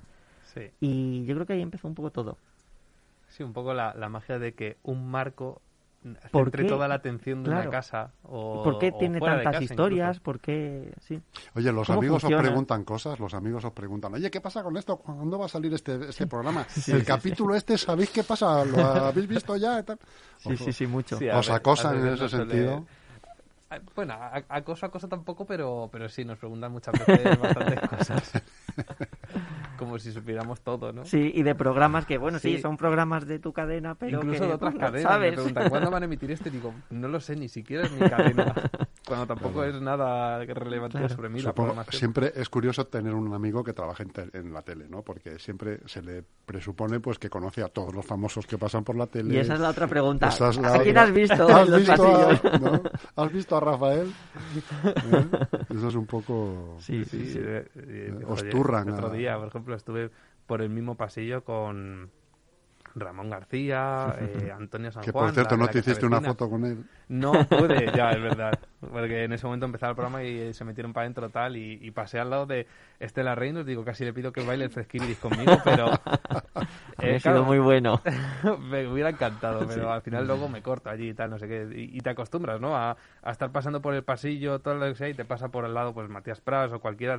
sí. 0.54 0.72
y 0.82 1.26
yo 1.26 1.36
creo 1.36 1.46
que 1.46 1.54
ahí 1.54 1.62
empezó 1.62 1.88
un 1.88 1.96
poco 1.96 2.12
todo. 2.12 2.38
Sí, 3.30 3.44
un 3.44 3.54
poco 3.54 3.74
la, 3.76 3.94
la 3.94 4.10
magia 4.10 4.40
de 4.40 4.54
que 4.54 4.78
un 4.84 5.10
marco 5.10 5.62
¿Por 6.32 6.46
centre 6.46 6.64
qué? 6.64 6.70
toda 6.70 6.88
la 6.88 6.96
atención 6.96 7.44
de 7.44 7.50
Claro. 7.50 7.70
una 7.70 7.72
casa. 7.78 8.12
O, 8.24 8.64
¿Por 8.64 8.80
qué 8.80 8.92
o 8.94 8.98
tiene 8.98 9.20
tantas 9.20 9.52
casa 9.54 9.64
historias? 9.64 10.08
incluso. 10.18 10.24
¿Por 10.24 10.40
qué? 10.40 10.94
Sí. 11.02 11.22
Oye, 11.56 11.72
los 11.74 11.88
¿Cómo 11.88 12.00
amigos 12.00 12.22
funciona? 12.22 12.42
os 12.42 12.48
preguntan 12.48 12.84
cosas, 12.86 13.20
los 13.20 13.34
amigos 13.34 13.66
os 13.66 13.74
preguntan, 13.74 14.14
oye, 14.14 14.32
¿qué 14.32 14.40
pasa 14.40 14.64
con 14.64 14.78
esto? 14.78 14.96
¿Cuándo 14.98 15.38
va 15.38 15.46
a 15.46 15.50
salir 15.50 15.74
este, 15.74 16.10
este 16.10 16.26
programa? 16.28 16.64
Sí, 16.70 16.92
El 16.94 17.02
sí, 17.02 17.06
capítulo 17.06 17.54
este, 17.54 17.78
¿sabéis 17.78 18.12
qué 18.12 18.24
pasa? 18.24 18.64
¿Lo 18.64 18.78
habéis 19.08 19.28
visto 19.28 19.58
ya? 19.58 19.84
Sí, 20.38 20.56
sí, 20.56 20.72
sí, 20.72 20.88
mucho. 20.88 21.16
¿Os 21.18 21.22
ver, 21.22 21.52
acosan 21.52 21.98
en 22.00 22.08
ese 22.14 22.30
suele- 22.30 22.50
sentido? 22.50 22.86
Bueno, 23.96 24.14
a- 24.14 24.42
acoso, 24.50 24.86
acoso 24.88 25.08
tampoco, 25.08 25.46
pero, 25.46 25.90
pero 25.92 26.10
sí, 26.10 26.26
nos 26.26 26.40
preguntan 26.40 26.72
muchas 26.72 26.94
veces 27.06 27.38
bastantes 27.40 27.80
cosas. 27.90 28.32
Como 29.90 29.98
si 29.98 30.12
supiéramos 30.12 30.62
todo, 30.62 30.94
¿no? 30.94 31.04
Sí, 31.04 31.32
y 31.34 31.42
de 31.42 31.56
programas 31.56 32.06
que, 32.06 32.20
bueno, 32.20 32.38
sí, 32.38 32.58
Sí. 32.58 32.62
son 32.62 32.78
programas 32.78 33.26
de 33.26 33.40
tu 33.40 33.54
cadena, 33.54 33.96
pero 33.96 34.18
Incluso 34.20 34.42
que, 34.42 34.48
de 34.50 34.54
otras 34.54 34.76
cadenas. 34.76 35.02
¿sabes? 35.02 35.32
Me 35.32 35.36
preguntan, 35.38 35.70
¿cuándo 35.70 35.90
van 35.90 36.04
a 36.04 36.06
emitir 36.06 36.30
este? 36.30 36.52
Digo, 36.52 36.76
no 36.92 37.08
lo 37.08 37.20
sé, 37.20 37.36
ni 37.36 37.50
siquiera 37.50 37.86
es 37.86 37.92
mi 37.92 38.08
cadena. 38.08 38.54
cuando 39.08 39.26
tampoco 39.28 39.64
es 39.64 39.82
nada 39.82 40.40
relevante 40.46 40.98
Claro. 41.00 41.16
sobre 41.16 41.30
mí 41.30 41.40
la 41.42 41.50
Supongo- 41.52 41.54
programación. 41.68 42.00
siempre 42.00 42.32
es 42.36 42.48
curioso 42.50 42.86
tener 42.88 43.14
un 43.16 43.34
amigo 43.34 43.64
que 43.64 43.74
trabaja 43.74 44.04
en, 44.04 44.12
en 44.34 44.54
la 44.54 44.62
tele, 44.62 44.88
¿no? 44.88 45.02
Porque 45.02 45.40
siempre 45.40 45.80
se 45.88 46.02
le 46.02 46.24
presupone 46.46 47.00
pues 47.00 47.18
que 47.18 47.30
conoce 47.30 47.64
a 47.64 47.70
todos 47.70 47.94
los 47.94 48.06
famosos 48.06 48.46
que 48.46 48.58
pasan 48.58 48.84
por 48.84 48.96
la 48.96 49.08
tele. 49.08 49.34
Y 49.34 49.38
esa 49.38 49.56
es 49.56 49.60
la 49.60 49.70
otra 49.70 49.88
pregunta. 49.88 50.28
Es 50.28 50.40
la 50.40 50.76
¿A 50.76 50.80
quién 50.84 50.98
has 50.98 51.12
visto 51.12 51.48
¿Has 51.48 51.70
los 51.70 51.80
visto 51.80 52.06
a, 52.18 52.58
¿no? 52.60 52.82
¿Has 53.16 53.32
visto 53.34 53.58
a 53.58 53.60
Rafael? 53.60 54.14
¿Eh? 54.86 55.28
Eso 55.76 55.88
es 55.88 55.96
un 55.96 56.06
poco... 56.06 56.76
Sí, 56.80 57.04
Sí, 57.06 57.20
sí, 57.26 57.32
sí. 57.34 57.40
eh, 57.42 58.14
Os 58.28 58.48
turran 58.50 58.90
otro 58.92 59.10
día, 59.10 59.38
por 59.38 59.48
ejemplo, 59.48 59.76
estuve 59.76 60.12
por 60.46 60.62
el 60.62 60.70
mismo 60.70 60.96
pasillo 60.96 61.44
con 61.44 62.10
Ramón 63.00 63.30
García, 63.30 64.16
eh, 64.20 64.52
Antonio 64.56 64.92
San 64.92 65.04
Que 65.04 65.12
Juan. 65.12 65.26
por 65.26 65.34
cierto, 65.34 65.56
la 65.56 65.60
no 65.60 65.66
la 65.66 65.72
te 65.72 65.80
hiciste 65.80 66.06
una 66.06 66.22
foto 66.22 66.50
con 66.50 66.66
él. 66.66 66.84
No 67.08 67.32
pude, 67.48 67.92
ya, 67.96 68.12
es 68.12 68.22
verdad. 68.22 68.60
Porque 68.80 69.24
en 69.26 69.34
ese 69.34 69.46
momento 69.46 69.66
empezaba 69.66 69.92
el 69.92 69.96
programa 69.96 70.24
y 70.24 70.54
se 70.54 70.64
metieron 70.64 70.94
para 70.94 71.04
adentro 71.06 71.30
tal 71.30 71.58
y, 71.58 71.80
y 71.82 71.92
pasé 71.92 72.20
al 72.20 72.30
lado 72.30 72.46
de 72.46 72.68
Estela 73.00 73.36
Reinos. 73.36 73.66
Digo, 73.66 73.84
casi 73.84 74.06
le 74.06 74.14
pido 74.14 74.32
que 74.32 74.44
baile 74.44 74.66
el 74.66 74.72
fresquiriris 74.72 75.18
conmigo, 75.18 75.58
pero... 75.64 75.90
Eh, 77.02 77.18
sido 77.18 77.32
claro, 77.36 77.46
muy 77.46 77.60
bueno. 77.60 78.02
me 78.60 78.86
hubiera 78.86 79.10
encantado, 79.10 79.66
pero 79.66 79.90
al 79.90 80.02
final 80.02 80.28
luego 80.28 80.50
me 80.50 80.62
corto 80.62 80.90
allí 80.90 81.12
y 81.12 81.14
tal, 81.14 81.30
no 81.30 81.40
sé 81.40 81.48
qué. 81.48 81.66
Y, 81.74 81.98
y 81.98 82.02
te 82.02 82.10
acostumbras, 82.10 82.60
¿no? 82.60 82.76
A, 82.76 82.98
a 83.24 83.32
estar 83.32 83.54
pasando 83.54 83.82
por 83.82 83.94
el 83.94 84.04
pasillo, 84.04 84.60
todo 84.60 84.76
lo 84.76 84.86
que 84.88 84.96
sea, 84.96 85.08
y 85.08 85.14
te 85.14 85.24
pasa 85.24 85.48
por 85.48 85.64
al 85.64 85.74
lado, 85.74 85.94
pues 85.94 86.10
Matías 86.10 86.42
Pras 86.42 86.74
o 86.74 86.82
cualquiera. 86.82 87.16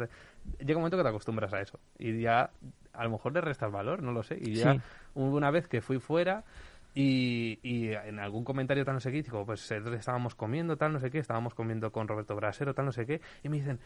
Llega 0.58 0.76
un 0.76 0.82
momento 0.82 0.98
que 0.98 1.02
te 1.02 1.08
acostumbras 1.08 1.54
a 1.54 1.62
eso. 1.62 1.80
Y 1.98 2.20
ya, 2.20 2.50
a 2.92 3.04
lo 3.04 3.10
mejor 3.10 3.32
le 3.32 3.40
restas 3.40 3.70
valor, 3.70 4.02
no 4.02 4.12
lo 4.12 4.22
sé. 4.22 4.38
Y 4.40 4.54
ya 4.54 4.74
Sí. 4.74 4.80
hubo 5.14 5.36
una 5.36 5.50
vez 5.50 5.68
que 5.68 5.80
fui 5.80 5.98
fuera. 5.98 6.44
Y, 6.92 7.60
y 7.62 7.92
en 7.92 8.18
algún 8.18 8.42
comentario 8.42 8.84
tal 8.84 8.94
no 8.94 9.00
sé 9.00 9.12
qué, 9.12 9.22
digo, 9.22 9.46
pues 9.46 9.70
estábamos 9.70 10.34
comiendo 10.34 10.76
tal 10.76 10.92
no 10.92 10.98
sé 10.98 11.08
qué, 11.12 11.18
estábamos 11.20 11.54
comiendo 11.54 11.92
con 11.92 12.08
Roberto 12.08 12.34
Brasero 12.34 12.74
tal 12.74 12.86
no 12.86 12.90
sé 12.90 13.06
qué, 13.06 13.20
y 13.44 13.48
me 13.48 13.58
dicen, 13.58 13.78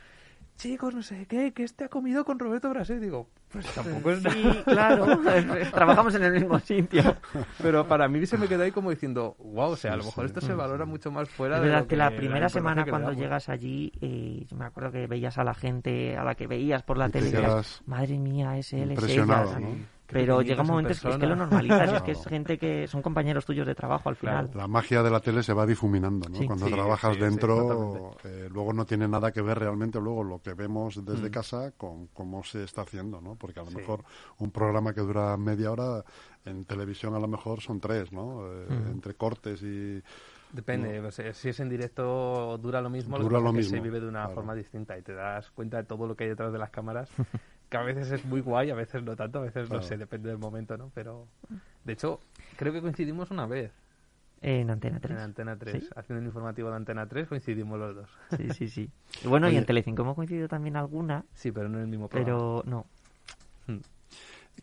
chicos, 0.56 0.94
no 0.94 1.02
sé 1.02 1.26
qué, 1.26 1.52
que 1.52 1.64
este 1.64 1.84
ha 1.84 1.88
comido 1.88 2.24
con 2.24 2.38
Roberto 2.38 2.70
Brasero. 2.70 2.98
Y 2.98 3.02
digo, 3.02 3.28
pues 3.50 3.66
tampoco 3.74 4.10
es 4.10 4.22
nada. 4.22 4.34
Sí, 4.34 4.62
claro. 4.64 5.06
Trabajamos 5.72 6.14
en 6.14 6.24
el 6.24 6.32
mismo 6.32 6.58
sitio. 6.60 7.16
Pero 7.62 7.86
para 7.86 8.08
mí 8.08 8.24
se 8.26 8.38
me 8.38 8.48
quedó 8.48 8.62
ahí 8.64 8.72
como 8.72 8.90
diciendo, 8.90 9.36
wow, 9.38 9.70
o 9.70 9.76
sea, 9.76 9.92
a 9.92 9.96
lo 9.96 10.04
mejor 10.04 10.26
esto 10.26 10.40
se 10.40 10.54
valora 10.54 10.84
mucho 10.84 11.10
más 11.10 11.28
fuera 11.28 11.56
Es 11.56 11.62
de 11.62 11.68
verdad 11.68 11.82
lo 11.82 11.88
que 11.88 11.96
la 11.96 12.10
la 12.10 12.16
primera 12.16 12.48
semana 12.48 12.84
que 12.84 12.90
cuando 12.90 13.12
llegas 13.12 13.48
allí, 13.48 13.92
eh, 14.00 14.44
yo 14.48 14.56
me 14.56 14.66
acuerdo 14.66 14.92
que 14.92 15.06
veías 15.06 15.38
a 15.38 15.44
la 15.44 15.54
gente 15.54 16.16
a 16.16 16.24
la 16.24 16.34
que 16.34 16.46
veías 16.46 16.82
por 16.82 16.98
la 16.98 17.08
tele 17.08 17.28
y 17.28 17.32
decías, 17.32 17.50
quedas 17.50 17.82
madre 17.86 18.18
mía, 18.18 18.58
es 18.58 18.72
él, 18.72 18.92
es 18.92 19.02
ella. 19.02 19.24
¿no? 19.24 19.93
Pero 20.14 20.40
llega 20.42 20.62
un 20.62 20.66
en 20.68 20.72
momento 20.72 20.88
que, 20.88 21.08
es 21.10 21.16
que 21.18 21.26
lo 21.26 21.36
normalizas, 21.36 21.92
es 21.92 22.02
que 22.02 22.10
es 22.12 22.24
gente 22.26 22.56
que 22.58 22.86
son 22.86 23.02
compañeros 23.02 23.44
tuyos 23.44 23.66
de 23.66 23.74
trabajo 23.74 24.08
al 24.08 24.16
final. 24.16 24.46
Claro. 24.46 24.58
La 24.60 24.68
magia 24.68 25.02
de 25.02 25.10
la 25.10 25.20
tele 25.20 25.42
se 25.42 25.52
va 25.52 25.66
difuminando, 25.66 26.28
¿no? 26.28 26.36
Sí. 26.38 26.46
Cuando 26.46 26.66
Sí, 26.66 26.72
trabajas 26.72 27.14
sí, 27.14 27.20
dentro, 27.20 28.16
eh, 28.24 28.48
luego 28.50 28.72
no 28.72 28.86
tiene 28.86 29.06
nada 29.08 29.32
que 29.32 29.42
ver 29.42 29.58
realmente 29.58 30.00
luego 30.00 30.24
lo 30.24 30.40
que 30.40 30.54
vemos 30.54 30.96
Mm. 30.96 31.04
desde 31.04 31.30
casa 31.30 31.72
con 31.76 32.06
cómo 32.08 32.42
se 32.44 32.64
está 32.64 32.82
haciendo, 32.82 33.20
¿no? 33.20 33.34
Porque 33.36 33.60
a 33.60 33.64
lo 33.64 33.70
Sí. 33.70 33.76
mejor 33.76 34.04
un 34.38 34.50
programa 34.50 34.94
que 34.94 35.00
dura 35.02 35.36
media 35.36 35.70
hora 35.72 36.04
en 36.44 36.64
televisión 36.64 37.14
a 37.14 37.18
lo 37.18 37.26
mejor 37.28 37.60
son 37.60 37.80
tres, 37.80 38.12
¿no? 38.12 38.46
Eh, 38.46 38.66
Mm. 38.70 38.90
Entre 38.92 39.14
cortes 39.14 39.62
y 39.62 40.02
Depende, 40.52 41.00
o 41.00 41.10
sea, 41.10 41.32
si 41.34 41.48
es 41.48 41.58
en 41.58 41.68
directo 41.68 42.56
dura 42.58 42.80
lo 42.80 42.88
mismo, 42.88 43.16
Dura 43.18 43.28
que 43.28 43.34
pasa 43.34 43.42
lo 43.42 43.48
es 43.48 43.52
que 43.54 43.58
mismo, 43.58 43.76
se 43.76 43.80
vive 43.82 43.98
de 44.00 44.06
una 44.06 44.20
claro. 44.20 44.34
forma 44.34 44.54
distinta 44.54 44.96
y 44.96 45.02
te 45.02 45.12
das 45.12 45.50
cuenta 45.50 45.78
de 45.78 45.82
todo 45.84 46.06
lo 46.06 46.14
que 46.14 46.22
hay 46.24 46.30
detrás 46.30 46.52
de 46.52 46.58
las 46.60 46.70
cámaras, 46.70 47.10
que 47.74 47.78
a 47.78 47.82
veces 47.82 48.08
es 48.12 48.24
muy 48.24 48.40
guay, 48.40 48.70
a 48.70 48.74
veces 48.76 49.02
no 49.02 49.16
tanto, 49.16 49.40
a 49.40 49.42
veces 49.42 49.68
no 49.68 49.82
sé, 49.82 49.96
depende 49.96 50.28
del 50.28 50.38
momento, 50.38 50.76
¿no? 50.76 50.92
Pero, 50.94 51.26
de 51.82 51.92
hecho, 51.92 52.20
creo 52.56 52.72
que 52.72 52.80
coincidimos 52.80 53.32
una 53.32 53.46
vez 53.46 53.72
En 54.42 54.70
Antena 54.70 54.96
en 54.96 55.02
3. 55.02 55.18
Antena 55.18 55.56
3, 55.56 55.82
Sí. 55.82 55.90
haciendo 55.96 56.20
un 56.20 56.26
informativo 56.26 56.70
de 56.70 56.76
Antena 56.76 57.08
3, 57.08 57.26
coincidimos 57.26 57.76
los 57.80 57.96
dos. 57.96 58.08
Sí, 58.36 58.48
sí, 58.50 58.68
sí. 58.68 58.90
Y 59.24 59.26
bueno, 59.26 59.50
y 59.50 59.56
en 59.56 59.64
Telecinco 59.64 60.02
hemos 60.02 60.14
coincidido 60.14 60.46
también 60.46 60.76
alguna, 60.76 61.24
Sí, 61.34 61.50
pero 61.50 61.68
no 61.68 61.78
en 61.78 61.82
el 61.84 61.88
mismo 61.88 62.08
programa. 62.08 62.62
pero 62.62 62.62
no. 62.64 62.86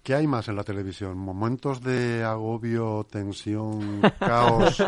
¿Qué 0.03 0.15
hay 0.15 0.25
más 0.25 0.48
en 0.48 0.55
la 0.55 0.63
televisión? 0.63 1.15
¿Momentos 1.17 1.81
de 1.83 2.24
agobio, 2.24 3.05
tensión, 3.10 4.01
caos? 4.19 4.83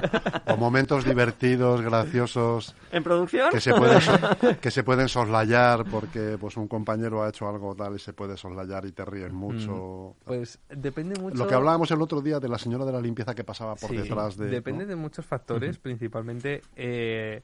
¿O 0.47 0.57
momentos 0.57 1.05
divertidos, 1.05 1.81
graciosos, 1.81 2.75
¿En 2.91 3.03
producción? 3.03 3.51
que 3.51 3.61
se 3.61 3.75
pueden, 3.75 3.99
que 4.61 4.71
se 4.71 4.83
pueden 4.83 5.07
soslayar 5.07 5.85
porque 5.85 6.37
pues 6.39 6.57
un 6.57 6.67
compañero 6.67 7.23
ha 7.23 7.29
hecho 7.29 7.47
algo 7.47 7.75
tal 7.75 7.95
y 7.95 7.99
se 7.99 8.13
puede 8.13 8.37
soslayar 8.37 8.85
y 8.85 8.91
te 8.91 9.05
ríes 9.05 9.31
mucho? 9.31 10.15
Pues 10.25 10.59
depende 10.69 11.19
mucho... 11.19 11.37
Lo 11.37 11.47
que 11.47 11.53
hablábamos 11.53 11.91
el 11.91 12.01
otro 12.01 12.19
día 12.19 12.39
de 12.39 12.49
la 12.49 12.57
señora 12.57 12.83
de 12.83 12.91
la 12.93 13.01
limpieza 13.01 13.35
que 13.35 13.43
pasaba 13.43 13.75
por 13.75 13.91
Sí, 13.91 13.97
detrás 13.97 14.35
de... 14.35 14.47
Depende 14.47 14.85
¿no? 14.85 14.89
de 14.89 14.95
muchos 14.95 15.25
factores, 15.27 15.77
principalmente 15.77 16.61
eh, 16.75 17.43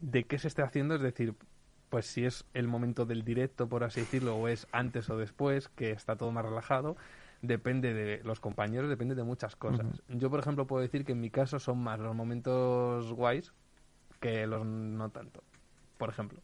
de 0.00 0.24
qué 0.24 0.38
se 0.38 0.48
esté 0.48 0.60
haciendo, 0.60 0.96
es 0.96 1.00
decir, 1.00 1.34
pues 1.94 2.06
si 2.06 2.24
es 2.24 2.44
el 2.54 2.66
momento 2.66 3.06
del 3.06 3.22
directo, 3.22 3.68
por 3.68 3.84
así 3.84 4.00
decirlo, 4.00 4.34
o 4.34 4.48
es 4.48 4.66
antes 4.72 5.08
o 5.10 5.16
después, 5.16 5.68
que 5.68 5.92
está 5.92 6.16
todo 6.16 6.32
más 6.32 6.44
relajado, 6.44 6.96
depende 7.40 7.94
de 7.94 8.20
los 8.24 8.40
compañeros, 8.40 8.90
depende 8.90 9.14
de 9.14 9.22
muchas 9.22 9.54
cosas. 9.54 9.86
Yo, 10.08 10.28
por 10.28 10.40
ejemplo, 10.40 10.66
puedo 10.66 10.82
decir 10.82 11.04
que 11.04 11.12
en 11.12 11.20
mi 11.20 11.30
caso 11.30 11.60
son 11.60 11.78
más 11.78 12.00
los 12.00 12.12
momentos 12.12 13.12
guays 13.12 13.52
que 14.18 14.44
los 14.48 14.66
no 14.66 15.10
tanto, 15.10 15.44
por 15.96 16.08
ejemplo. 16.08 16.40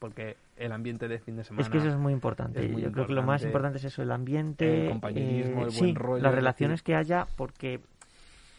Porque 0.00 0.36
el 0.56 0.72
ambiente 0.72 1.06
de 1.06 1.20
fin 1.20 1.36
de 1.36 1.44
semana... 1.44 1.62
Es 1.62 1.70
que 1.70 1.78
eso 1.78 1.90
es 1.90 1.96
muy 1.96 2.12
importante. 2.12 2.64
es 2.64 2.72
muy 2.72 2.82
Yo 2.82 2.90
creo 2.90 3.06
que 3.06 3.12
lo 3.12 3.22
más 3.22 3.44
importante. 3.44 3.78
es 3.78 3.84
eso, 3.84 4.02
el 4.02 4.10
ambiente, 4.10 4.86
El 4.86 4.90
compañerismo, 4.90 5.60
eh, 5.60 5.64
el 5.66 5.70
sí, 5.70 5.78
buen 5.82 5.94
rollo, 5.94 6.22
las 6.24 6.32
es 6.32 6.34
relaciones 6.36 6.82
que 6.82 6.96
haya, 6.96 7.28
porque 7.36 7.80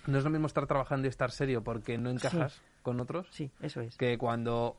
No 0.08 0.18
es 0.18 0.24
lo 0.24 0.30
mismo 0.30 0.48
estar 0.48 0.66
trabajando 0.66 1.08
y 1.08 1.10
estar 1.10 1.30
serio 1.32 1.62
porque 1.62 1.98
no 1.98 2.10
encajas 2.10 2.62
con 2.84 3.02
otros 3.02 3.28
sí, 3.32 3.52
eso 3.62 3.82
es. 3.82 3.98
que 3.98 4.18
cuando 4.18 4.78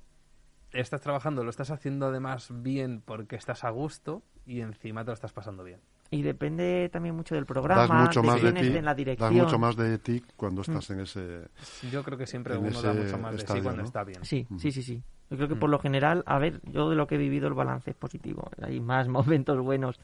estás 0.73 1.00
trabajando 1.00 1.45
lo 1.45 1.50
estás 1.50 1.71
haciendo 1.71 2.07
además 2.07 2.49
bien 2.62 3.02
porque 3.05 3.37
estás 3.37 3.64
a 3.64 3.71
gusto 3.71 4.23
y 4.47 4.61
encima 4.61 5.02
te 5.05 5.09
lo 5.09 5.14
estás 5.14 5.33
pasando 5.33 5.64
bien. 5.64 5.81
Y 6.11 6.21
depende 6.23 6.91
también 6.93 7.14
mucho 7.17 7.35
del 7.35 7.47
programa, 7.47 7.83
Das 7.83 7.91
mucho 8.09 8.21
de 8.21 8.26
más 8.26 8.37
de 8.37 8.52
quién 8.52 8.55
ti, 8.61 8.67
esté 8.67 8.79
en 8.79 8.85
la 8.85 8.91
das 8.91 8.97
dirección. 8.99 9.35
mucho 9.35 9.59
más 9.59 9.76
de 9.76 9.99
ti 9.99 10.23
cuando 10.37 10.61
estás 10.61 10.91
en 10.91 11.00
ese... 11.00 11.49
Yo 11.91 12.02
creo 12.02 12.19
que 12.19 12.26
siempre 12.26 12.57
uno 12.59 12.83
da 12.83 12.93
mucho 12.93 13.17
más 13.19 13.33
de 13.33 13.38
sí 13.47 13.61
cuando 13.62 13.81
¿no? 13.83 13.87
está 13.87 14.05
bien. 14.05 14.23
Sí, 14.25 14.47
sí, 14.59 14.73
sí, 14.73 14.83
sí. 14.83 15.02
Yo 15.31 15.37
creo 15.38 15.49
que 15.49 15.55
Mm. 15.55 15.59
por 15.61 15.71
lo 15.71 15.79
general, 15.79 16.23
a 16.26 16.38
ver, 16.38 16.61
yo 16.64 16.91
de 16.91 16.97
lo 16.97 17.07
que 17.07 17.14
he 17.14 17.19
vivido 17.19 17.49
el 17.49 17.55
balance 17.55 17.91
es 17.91 17.97
positivo. 17.97 18.50
Hay 18.61 18.79
más 18.81 19.09
momentos 19.49 19.59
buenos, 19.61 19.99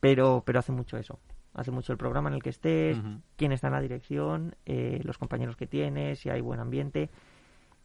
pero, 0.00 0.42
pero 0.44 0.58
hace 0.58 0.72
mucho 0.72 0.96
eso. 0.96 1.20
Hace 1.54 1.70
mucho 1.70 1.92
el 1.92 1.98
programa 1.98 2.28
en 2.28 2.34
el 2.36 2.42
que 2.42 2.50
estés, 2.50 2.98
quién 3.36 3.52
está 3.52 3.68
en 3.68 3.72
la 3.74 3.80
dirección, 3.80 4.54
eh, 4.66 5.00
los 5.04 5.18
compañeros 5.18 5.56
que 5.56 5.66
tienes, 5.66 6.18
si 6.20 6.30
hay 6.30 6.40
buen 6.40 6.60
ambiente. 6.60 7.10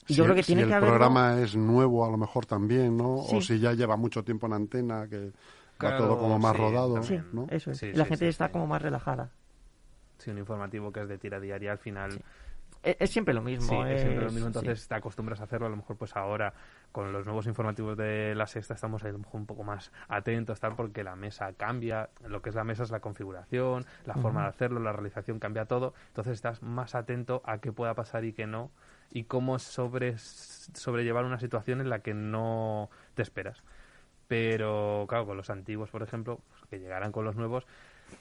Y 0.08 0.14
si 0.14 0.16
yo 0.16 0.24
creo 0.24 0.36
el- 0.36 0.42
que 0.42 0.46
tiene 0.46 0.62
si 0.64 0.68
que 0.68 0.74
el 0.74 0.78
haber 0.78 0.90
programa 0.90 1.40
es 1.42 1.56
nuevo 1.56 2.06
a 2.06 2.10
lo 2.12 2.18
mejor 2.18 2.46
también, 2.46 2.98
¿no? 2.98 3.20
Sí. 3.28 3.38
O 3.38 3.42
si 3.42 3.60
ya 3.60 3.74
lleva 3.74 3.96
mucho 3.98 4.24
tiempo 4.24 4.48
en 4.48 4.54
antena, 4.54 5.08
que 5.08 5.28
va 5.28 5.32
Claro, 5.78 5.98
todo 5.98 6.18
como 6.18 6.40
más 6.40 6.56
sí, 6.56 6.62
rodado, 6.62 7.02
Sí, 7.04 7.16
también, 7.16 7.26
¿no? 7.34 7.48
eso 7.50 7.72
es. 7.72 7.82
La 7.96 8.04
sí, 8.04 8.10
gente 8.10 8.26
sí, 8.26 8.30
está 8.30 8.48
sí. 8.48 8.52
como 8.54 8.68
más 8.68 8.82
relajada. 8.82 9.32
Sí, 10.18 10.32
un 10.32 10.38
informativo 10.38 10.92
que 10.92 11.02
es 11.02 11.08
de 11.10 11.18
tira 11.18 11.40
diaria 11.40 11.72
al 11.72 11.78
final. 11.80 12.22
Es, 12.82 12.98
es 13.00 13.10
siempre 13.12 13.34
lo 13.34 13.42
mismo. 13.42 13.66
Sí, 13.68 13.90
es 13.92 14.02
siempre 14.02 14.26
lo 14.26 14.32
mismo, 14.32 14.50
sí. 14.52 14.58
entonces 14.58 14.88
te 14.88 14.96
acostumbras 14.96 15.40
a 15.42 15.46
hacerlo. 15.46 15.68
A 15.68 15.70
lo 15.70 15.78
mejor, 15.78 15.98
pues 15.98 16.16
ahora, 16.16 16.54
con 16.92 17.12
los 17.12 17.26
nuevos 17.26 17.48
informativos 17.48 17.98
de 17.98 18.36
la 18.36 18.46
sexta, 18.46 18.74
estamos 18.74 19.04
ahí 19.04 19.10
a 19.10 19.14
lo 19.14 19.20
mejor 19.20 19.40
un 19.42 19.46
poco 19.46 19.64
más 19.64 19.92
atentos, 20.08 20.60
tal, 20.60 20.76
porque 20.76 21.04
la 21.04 21.16
mesa 21.16 21.52
cambia. 21.54 22.10
Lo 22.28 22.42
que 22.42 22.50
es 22.50 22.56
la 22.56 22.64
mesa 22.64 22.84
es 22.84 22.92
la 22.92 23.00
configuración, 23.00 23.86
la 24.06 24.16
forma 24.16 24.44
de 24.44 24.48
hacerlo, 24.50 24.80
la 24.80 24.92
realización 24.94 25.40
cambia 25.40 25.66
todo. 25.66 25.94
Entonces 26.10 26.34
estás 26.34 26.62
más 26.62 26.94
atento 26.96 27.42
a 27.46 27.58
qué 27.60 27.72
pueda 27.72 27.94
pasar 27.96 28.24
y 28.26 28.34
qué 28.34 28.48
no, 28.48 28.70
y 29.16 29.26
cómo 29.26 29.60
sobre, 29.60 30.18
sobrellevar 30.18 31.24
una 31.24 31.40
situación 31.40 31.82
en 31.82 31.90
la 31.90 32.00
que 32.00 32.16
no 32.16 32.90
te 33.14 33.22
esperas. 33.22 33.64
Pero, 34.28 35.06
claro, 35.08 35.28
con 35.28 35.38
los 35.38 35.52
antiguos, 35.52 35.92
por 35.92 36.02
ejemplo, 36.02 36.40
pues, 36.50 36.62
que 36.70 36.80
llegaran 36.80 37.12
con 37.12 37.24
los 37.24 37.36
nuevos, 37.36 37.68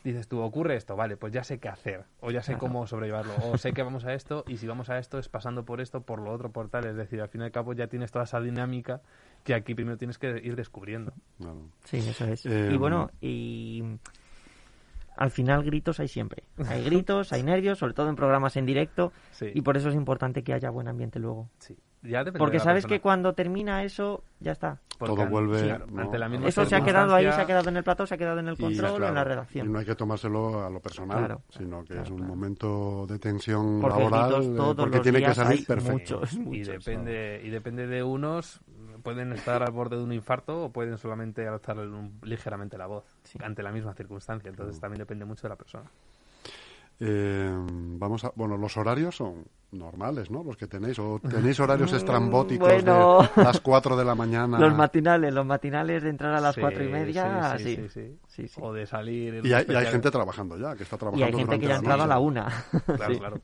dices 0.05 0.29
tú, 0.29 0.41
ocurre 0.43 0.77
esto, 0.77 0.95
vale, 0.95 1.17
pues 1.17 1.33
ya 1.33 1.45
sé 1.45 1.59
qué 1.59 1.71
hacer, 1.71 2.05
o 2.21 2.31
ya 2.31 2.43
sé 2.43 2.53
Claro. 2.53 2.61
cómo 2.61 2.87
sobrellevarlo, 2.87 3.33
o 3.43 3.57
sé 3.57 3.73
que 3.73 3.83
vamos 3.83 4.05
a 4.05 4.13
esto, 4.13 4.45
y 4.47 4.59
si 4.59 4.67
vamos 4.67 4.91
a 4.91 4.99
esto 4.99 5.19
es 5.19 5.31
pasando 5.31 5.65
por 5.65 5.81
esto, 5.81 6.03
por 6.03 6.21
lo 6.21 6.31
otro, 6.31 6.51
por 6.51 6.69
tal, 6.69 6.85
es 6.85 6.97
decir, 6.97 7.23
al 7.23 7.29
fin 7.29 7.41
y 7.41 7.45
al 7.45 7.53
cabo 7.53 7.73
ya 7.73 7.87
tienes 7.87 8.13
toda 8.13 8.25
esa 8.25 8.41
dinámica 8.41 9.01
que 9.45 9.55
aquí 9.55 9.75
primero 9.75 9.97
tienes 9.97 10.19
que 10.19 10.41
ir 10.45 10.57
descubriendo. 10.57 11.15
Claro. 11.39 11.69
Sí, 11.85 11.99
eso 11.99 12.27
es. 12.27 12.45
Eh, 12.45 12.69
y 12.71 12.77
bueno, 12.77 13.11
y 13.23 13.83
al 15.17 15.31
final 15.31 15.63
gritos 15.65 16.01
hay 16.01 16.09
siempre. 16.09 16.45
Hay 16.67 16.83
gritos, 16.85 17.33
hay 17.33 17.43
nervios, 17.43 17.79
sobre 17.79 17.95
todo 17.95 18.09
en 18.09 18.17
programas 18.17 18.57
en 18.57 18.67
directo, 18.67 19.13
Sí, 19.33 19.51
y 19.55 19.61
por 19.63 19.77
eso 19.77 19.89
es 19.89 19.95
importante 19.95 20.43
que 20.43 20.53
haya 20.55 20.71
buen 20.71 20.89
ambiente 20.89 21.19
luego. 21.19 21.49
sí. 21.59 21.77
Ya 22.05 22.25
depende 22.25 22.41
Porque 22.41 22.59
sabes 22.59 22.83
persona, 22.83 22.97
que 22.97 23.01
cuando 23.01 23.33
termina 23.33 23.85
eso, 23.85 24.25
ya 24.41 24.51
está. 24.51 24.81
porque 24.99 25.15
todo 25.23 25.31
vuelve, 25.31 25.63
claro, 25.63 25.87
¿no? 25.87 26.03
ante 26.03 26.19
la 26.19 26.29
misma 26.29 26.49
Eso 26.49 26.65
se 26.65 26.75
ha 26.75 26.81
quedado 26.83 27.15
ahí, 27.15 27.27
se 27.31 27.41
ha 27.41 27.47
quedado 27.47 27.69
en 27.69 27.77
el 27.77 27.85
plato, 27.85 28.09
se 28.09 28.15
ha 28.15 28.19
quedado 28.19 28.41
en 28.41 28.49
el 28.49 28.55
Y, 28.55 28.57
control, 28.57 28.97
claro, 28.97 29.07
en 29.07 29.15
la 29.15 29.21
Y 29.21 29.25
redacción. 29.25 29.73
no 29.73 29.79
hay 29.79 29.85
que 29.85 29.95
tomárselo 29.95 30.65
a 30.67 30.69
lo 30.69 30.81
personal, 30.81 31.19
Claro, 31.19 31.43
sino 31.51 31.83
que 31.83 31.91
claro, 31.95 32.03
es 32.03 32.11
un 32.11 32.17
claro. 32.17 32.35
momento 32.35 33.07
de 33.07 33.21
tensión 33.21 33.79
Porque 33.81 34.01
laboral, 34.01 34.31
todos 34.57 34.75
porque 34.75 34.97
los 34.97 35.03
tiene 35.05 35.23
que 35.25 35.33
salir 35.33 35.65
perfecto. 35.65 35.93
muchos, 36.19 36.33
y 36.51 36.63
depende 36.65 37.41
y 37.45 37.51
depende 37.51 37.87
de 37.87 38.03
unos 38.03 38.61
pueden 39.03 39.33
estar 39.33 39.63
al 39.63 39.73
borde 39.73 39.97
de 39.97 40.03
un 40.05 40.13
infarto 40.13 40.65
o 40.65 40.71
pueden 40.73 40.97
solamente 40.99 41.47
alzar 41.47 41.79
un- 41.79 42.19
ligeramente 42.23 42.79
la 42.79 42.87
voz 42.87 43.05
Sí. 43.25 43.39
ante 43.43 43.63
la 43.63 43.73
misma 43.73 43.95
circunstancia 43.95 44.49
entonces 44.49 44.81
también 44.81 44.99
depende 45.01 45.25
mucho 45.25 45.43
de 45.43 45.49
la 45.51 45.57
persona 45.57 45.85
Eh, 47.01 47.51
vamos 47.99 48.25
a, 48.25 48.31
bueno, 48.37 48.57
los 48.57 48.77
horarios 48.77 49.17
son 49.17 49.45
normales, 49.73 50.31
¿no? 50.31 50.45
Los 50.45 50.57
que 50.57 50.67
tenéis, 50.69 50.99
o 51.01 51.19
tenéis 51.29 51.59
horarios 51.59 51.93
estrambóticos 51.93 52.69
bueno. 52.69 53.23
de 53.35 53.43
las 53.43 53.61
4 53.61 53.97
de 53.97 54.05
la 54.05 54.15
mañana. 54.15 54.59
Los 54.59 54.75
matinales, 54.77 55.33
los 55.35 55.45
matinales 55.47 56.03
de 56.05 56.11
entrar 56.11 56.35
a 56.35 56.41
las 56.41 56.55
Sí, 56.55 56.61
cuatro 56.61 56.85
y 56.85 56.89
media, 56.89 57.57
sí, 57.59 57.65
sí. 57.65 57.77
sí, 57.77 57.89
sí, 57.89 58.19
Sí, 58.29 58.49
sí. 58.49 58.61
O 58.63 58.73
de 58.73 58.87
salir... 58.87 59.41
y, 59.45 59.53
hay, 59.53 59.65
y 59.69 59.87
gente 59.87 60.11
trabajando 60.13 60.57
ya, 60.59 60.77
que 60.77 60.85
está 60.85 60.97
Y 60.97 60.99
trabajando 61.01 61.27
hay 61.27 61.33
gente 61.33 61.59
que 61.59 61.67
ya 61.67 61.75
ha 61.75 61.79
entrado 61.79 62.03
a 62.03 62.07
la 62.07 62.19
una. 62.21 62.47
Claro, 62.85 63.15
Sí. 63.15 63.19
claro. 63.19 63.41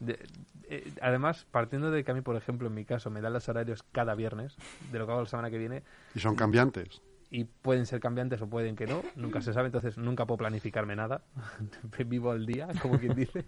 De- 0.00 0.18
eh, 0.68 0.92
además, 1.00 1.46
partiendo 1.50 1.90
de 1.90 2.04
que 2.04 2.10
a 2.10 2.14
mí, 2.14 2.20
por 2.20 2.36
ejemplo, 2.36 2.68
en 2.68 2.74
mi 2.74 2.84
caso, 2.84 3.10
me 3.10 3.20
dan 3.20 3.32
los 3.32 3.48
horarios 3.48 3.82
cada 3.92 4.14
viernes, 4.14 4.56
de 4.90 4.98
lo 4.98 5.06
que 5.06 5.12
hago 5.12 5.22
la 5.22 5.28
semana 5.28 5.50
que 5.50 5.58
viene, 5.58 5.82
Y 6.14 6.20
son 6.20 6.34
cambiantes. 6.36 7.02
y 7.30 7.44
pueden 7.44 7.86
ser 7.86 8.00
cambiantes 8.00 8.40
o 8.42 8.48
pueden 8.48 8.76
que 8.76 8.86
no, 8.86 9.02
nunca 9.16 9.40
se 9.40 9.52
sabe, 9.52 9.66
entonces 9.66 9.98
nunca 9.98 10.26
puedo 10.26 10.38
planificarme 10.38 10.94
nada. 10.96 11.22
Vivo 12.06 12.30
al 12.30 12.46
día, 12.46 12.68
como 12.80 12.98
quien 12.98 13.14
dice. 13.14 13.44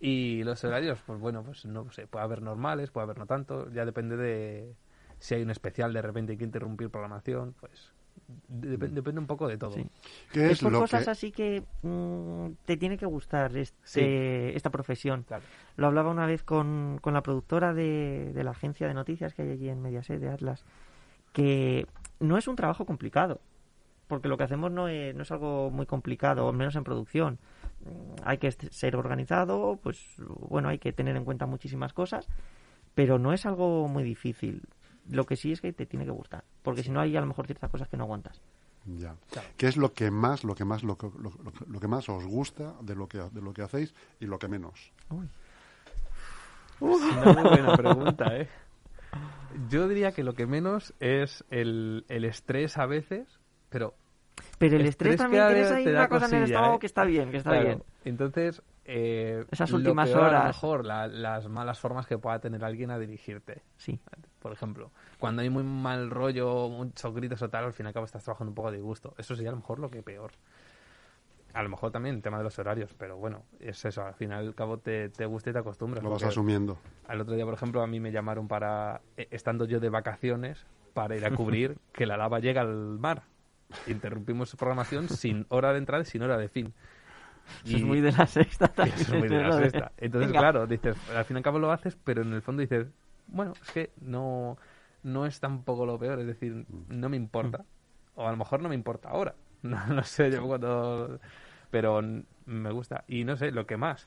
Y 0.00 0.44
los 0.44 0.62
horarios, 0.64 0.98
pues 1.06 1.18
bueno, 1.18 1.42
pues 1.42 1.64
no 1.64 1.90
sé, 1.90 2.06
puede 2.06 2.24
haber 2.24 2.42
normales, 2.42 2.90
puede 2.90 3.04
haber 3.04 3.18
no 3.18 3.26
tanto, 3.26 3.70
ya 3.72 3.84
depende 3.86 4.16
de 4.16 4.74
si 5.18 5.34
hay 5.34 5.42
un 5.42 5.50
especial 5.50 5.94
de 5.94 6.02
repente 6.02 6.32
hay 6.32 6.38
que 6.38 6.44
interrumpir 6.44 6.90
programación, 6.90 7.54
pues 7.58 7.92
dep- 8.48 8.90
depende 8.90 9.20
un 9.20 9.26
poco 9.26 9.48
de 9.48 9.58
todo. 9.58 9.72
Sí. 9.72 9.86
¿Qué 10.32 10.46
Es 10.46 10.52
es 10.52 10.62
por 10.62 10.72
lo 10.72 10.80
cosas 10.80 11.04
que... 11.04 11.10
así 11.10 11.32
que 11.32 11.62
mm, 11.82 12.48
te 12.64 12.76
tiene 12.76 12.96
que 12.98 13.06
gustar 13.06 13.56
este, 13.56 13.76
Sí. 13.84 14.00
esta 14.56 14.70
profesión. 14.70 15.24
Claro. 15.24 15.42
Lo 15.76 15.86
hablaba 15.86 16.10
una 16.10 16.26
vez 16.26 16.42
con, 16.42 16.98
con 17.00 17.14
la 17.14 17.22
productora 17.22 17.74
de, 17.74 18.32
de 18.34 18.44
la 18.44 18.50
agencia 18.52 18.86
de 18.88 18.94
noticias 18.94 19.34
que 19.34 19.42
hay 19.42 19.50
allí 19.50 19.68
en 19.68 19.82
Mediaset 19.82 20.20
de 20.20 20.28
Atlas, 20.30 20.64
que 21.32 21.86
no 22.20 22.38
es 22.38 22.48
un 22.48 22.56
trabajo 22.56 22.86
complicado, 22.86 23.40
porque 24.08 24.28
lo 24.28 24.36
que 24.38 24.44
hacemos 24.44 24.70
no 24.70 24.88
es, 24.88 25.14
no 25.14 25.22
es 25.22 25.30
algo 25.32 25.70
muy 25.70 25.86
complicado, 25.86 26.48
al 26.48 26.56
menos 26.56 26.76
en 26.76 26.84
producción. 26.84 27.38
Mm, 27.84 28.20
Hay 28.24 28.38
que 28.38 28.50
ser 28.52 28.96
organizado, 28.96 29.78
pues 29.82 30.02
bueno, 30.48 30.68
hay 30.68 30.78
que 30.78 30.92
tener 30.92 31.16
en 31.16 31.24
cuenta 31.24 31.46
muchísimas 31.46 31.92
cosas, 31.92 32.28
pero 32.94 33.18
no 33.18 33.32
es 33.34 33.44
algo 33.44 33.88
muy 33.88 34.02
difícil. 34.04 34.62
Lo 35.10 35.24
que 35.24 35.36
sí 35.36 35.52
es 35.52 35.60
que 35.60 35.72
te 35.72 35.86
tiene 35.86 36.04
que 36.04 36.10
gustar, 36.10 36.44
porque 36.62 36.82
si 36.82 36.90
no 36.90 37.00
hay 37.00 37.16
a 37.16 37.20
lo 37.20 37.26
mejor 37.26 37.46
ciertas 37.46 37.70
cosas 37.70 37.88
que 37.88 37.96
no 37.96 38.04
aguantas. 38.04 38.40
Ya. 38.86 39.14
Claro. 39.30 39.48
¿Qué 39.56 39.66
es 39.66 39.76
lo 39.76 39.92
que 39.92 40.10
más, 40.10 40.44
lo 40.44 40.54
que 40.54 40.64
más, 40.64 40.82
lo 40.84 40.96
que, 40.96 41.06
lo, 41.18 41.30
lo- 41.30 41.52
lo 41.66 41.80
que 41.80 41.88
más 41.88 42.08
os 42.08 42.24
gusta 42.24 42.74
de 42.82 42.94
lo 42.94 43.08
que 43.08 43.18
de 43.18 43.40
lo 43.42 43.52
que 43.52 43.62
hacéis 43.62 43.94
y 44.20 44.26
lo 44.26 44.38
que 44.38 44.48
menos? 44.48 44.92
Uy. 45.10 45.28
Una 46.80 47.32
muy 47.32 47.48
buena 47.48 47.76
pregunta, 47.76 48.36
¿eh? 48.36 48.48
Yo 49.70 49.88
diría 49.88 50.12
que 50.12 50.22
lo 50.22 50.34
que 50.34 50.46
menos 50.46 50.92
es 51.00 51.44
el, 51.50 52.04
el 52.08 52.24
estrés 52.24 52.76
a 52.76 52.86
veces, 52.86 53.26
pero 53.70 53.94
Pero 54.58 54.76
el 54.76 54.86
Estrés 54.86 55.14
estrés 55.14 55.16
también 55.16 55.46
que 55.48 55.54
tienes 55.54 55.70
ahí 55.72 55.86
una 55.86 56.08
cosa 56.08 56.26
en 56.26 56.34
el 56.34 56.42
estómago 56.44 56.74
¿eh? 56.74 56.78
que 56.78 56.86
está 56.86 57.04
bien, 57.04 57.30
que 57.30 57.38
está 57.38 57.50
Claro, 57.50 57.64
bien. 57.66 57.82
Entonces, 58.04 58.62
eh, 58.88 59.44
Esas 59.50 59.70
lo 59.70 59.78
últimas 59.78 60.12
A 60.14 60.18
horas. 60.20 60.40
lo 60.42 60.46
mejor 60.48 60.84
la- 60.84 61.08
las 61.08 61.48
malas 61.48 61.78
formas 61.80 62.06
que 62.06 62.18
pueda 62.18 62.38
tener 62.38 62.64
alguien 62.64 62.90
a 62.90 62.98
dirigirte. 62.98 63.62
Sí. 63.76 63.98
Por 64.38 64.52
ejemplo, 64.52 64.92
cuando 65.18 65.42
hay 65.42 65.50
muy 65.50 65.64
mal 65.64 66.08
rollo, 66.10 66.68
muchos 66.68 67.12
gritos 67.14 67.42
o 67.42 67.48
tal, 67.48 67.64
al 67.64 67.72
fin 67.72 67.86
y 67.86 67.88
al 67.88 67.92
cabo 67.94 68.06
estás 68.06 68.22
trabajando 68.22 68.50
un 68.50 68.54
poco 68.54 68.70
de 68.70 68.78
gusto. 68.80 69.14
Eso 69.18 69.34
sería 69.34 69.50
a 69.50 69.52
lo 69.52 69.58
mejor 69.58 69.78
lo 69.80 69.90
que 69.90 70.02
peor. 70.02 70.32
A 71.52 71.62
lo 71.62 71.70
mejor 71.70 71.90
también 71.90 72.14
el 72.16 72.22
tema 72.22 72.36
de 72.36 72.44
los 72.44 72.58
horarios, 72.58 72.92
pero 72.98 73.16
bueno, 73.16 73.42
es 73.60 73.82
eso, 73.84 74.04
al 74.04 74.12
fin 74.14 74.30
y 74.30 74.34
al 74.34 74.54
cabo 74.54 74.78
te, 74.78 75.08
te 75.08 75.24
gusta 75.24 75.48
y 75.50 75.52
te 75.54 75.58
acostumbras. 75.58 76.04
Lo 76.04 76.10
vas 76.10 76.22
asumiendo. 76.22 76.78
Al 77.08 77.20
otro 77.22 77.34
día, 77.34 77.46
por 77.46 77.54
ejemplo, 77.54 77.80
a 77.82 77.86
mí 77.86 77.98
me 77.98 78.12
llamaron 78.12 78.46
para, 78.46 79.00
eh, 79.16 79.26
estando 79.30 79.64
yo 79.64 79.80
de 79.80 79.88
vacaciones, 79.88 80.66
para 80.92 81.16
ir 81.16 81.24
a 81.24 81.30
cubrir 81.30 81.78
que 81.94 82.04
la 82.04 82.18
lava 82.18 82.40
llega 82.40 82.60
al 82.60 82.98
mar. 82.98 83.22
Interrumpimos 83.86 84.50
su 84.50 84.56
programación 84.58 85.08
sin 85.08 85.46
hora 85.48 85.72
de 85.72 85.78
entrada 85.78 86.02
y 86.02 86.06
sin 86.06 86.22
hora 86.22 86.36
de 86.36 86.48
fin. 86.48 86.74
Eso 87.64 87.76
es 87.76 87.82
muy 87.82 88.00
de 88.00 88.12
la 88.12 88.26
sexta 88.26 88.68
también. 88.68 88.98
Eso 88.98 89.14
es 89.14 89.18
muy 89.18 89.28
de 89.28 89.42
la 89.42 89.52
sexta. 89.52 89.92
Entonces, 89.96 90.28
Venga. 90.28 90.40
claro, 90.40 90.66
dices, 90.66 90.96
al 91.14 91.24
fin 91.24 91.36
y 91.36 91.38
al 91.38 91.44
cabo 91.44 91.58
lo 91.58 91.70
haces, 91.70 91.96
pero 92.04 92.22
en 92.22 92.32
el 92.32 92.42
fondo 92.42 92.60
dices, 92.60 92.88
bueno, 93.28 93.52
es 93.60 93.70
que 93.72 93.90
no, 94.00 94.56
no 95.02 95.26
es 95.26 95.40
tampoco 95.40 95.86
lo 95.86 95.98
peor, 95.98 96.20
es 96.20 96.26
decir, 96.26 96.64
no 96.88 97.08
me 97.08 97.16
importa. 97.16 97.64
O 98.14 98.26
a 98.26 98.30
lo 98.30 98.36
mejor 98.36 98.62
no 98.62 98.68
me 98.68 98.74
importa 98.74 99.08
ahora. 99.10 99.34
No, 99.62 99.84
no 99.86 100.04
sé, 100.04 100.30
yo 100.30 100.46
cuando... 100.46 101.18
Pero 101.70 102.00
me 102.44 102.70
gusta. 102.70 103.02
Y 103.08 103.24
no 103.24 103.36
sé, 103.36 103.50
lo 103.50 103.66
que 103.66 103.76
más. 103.76 104.06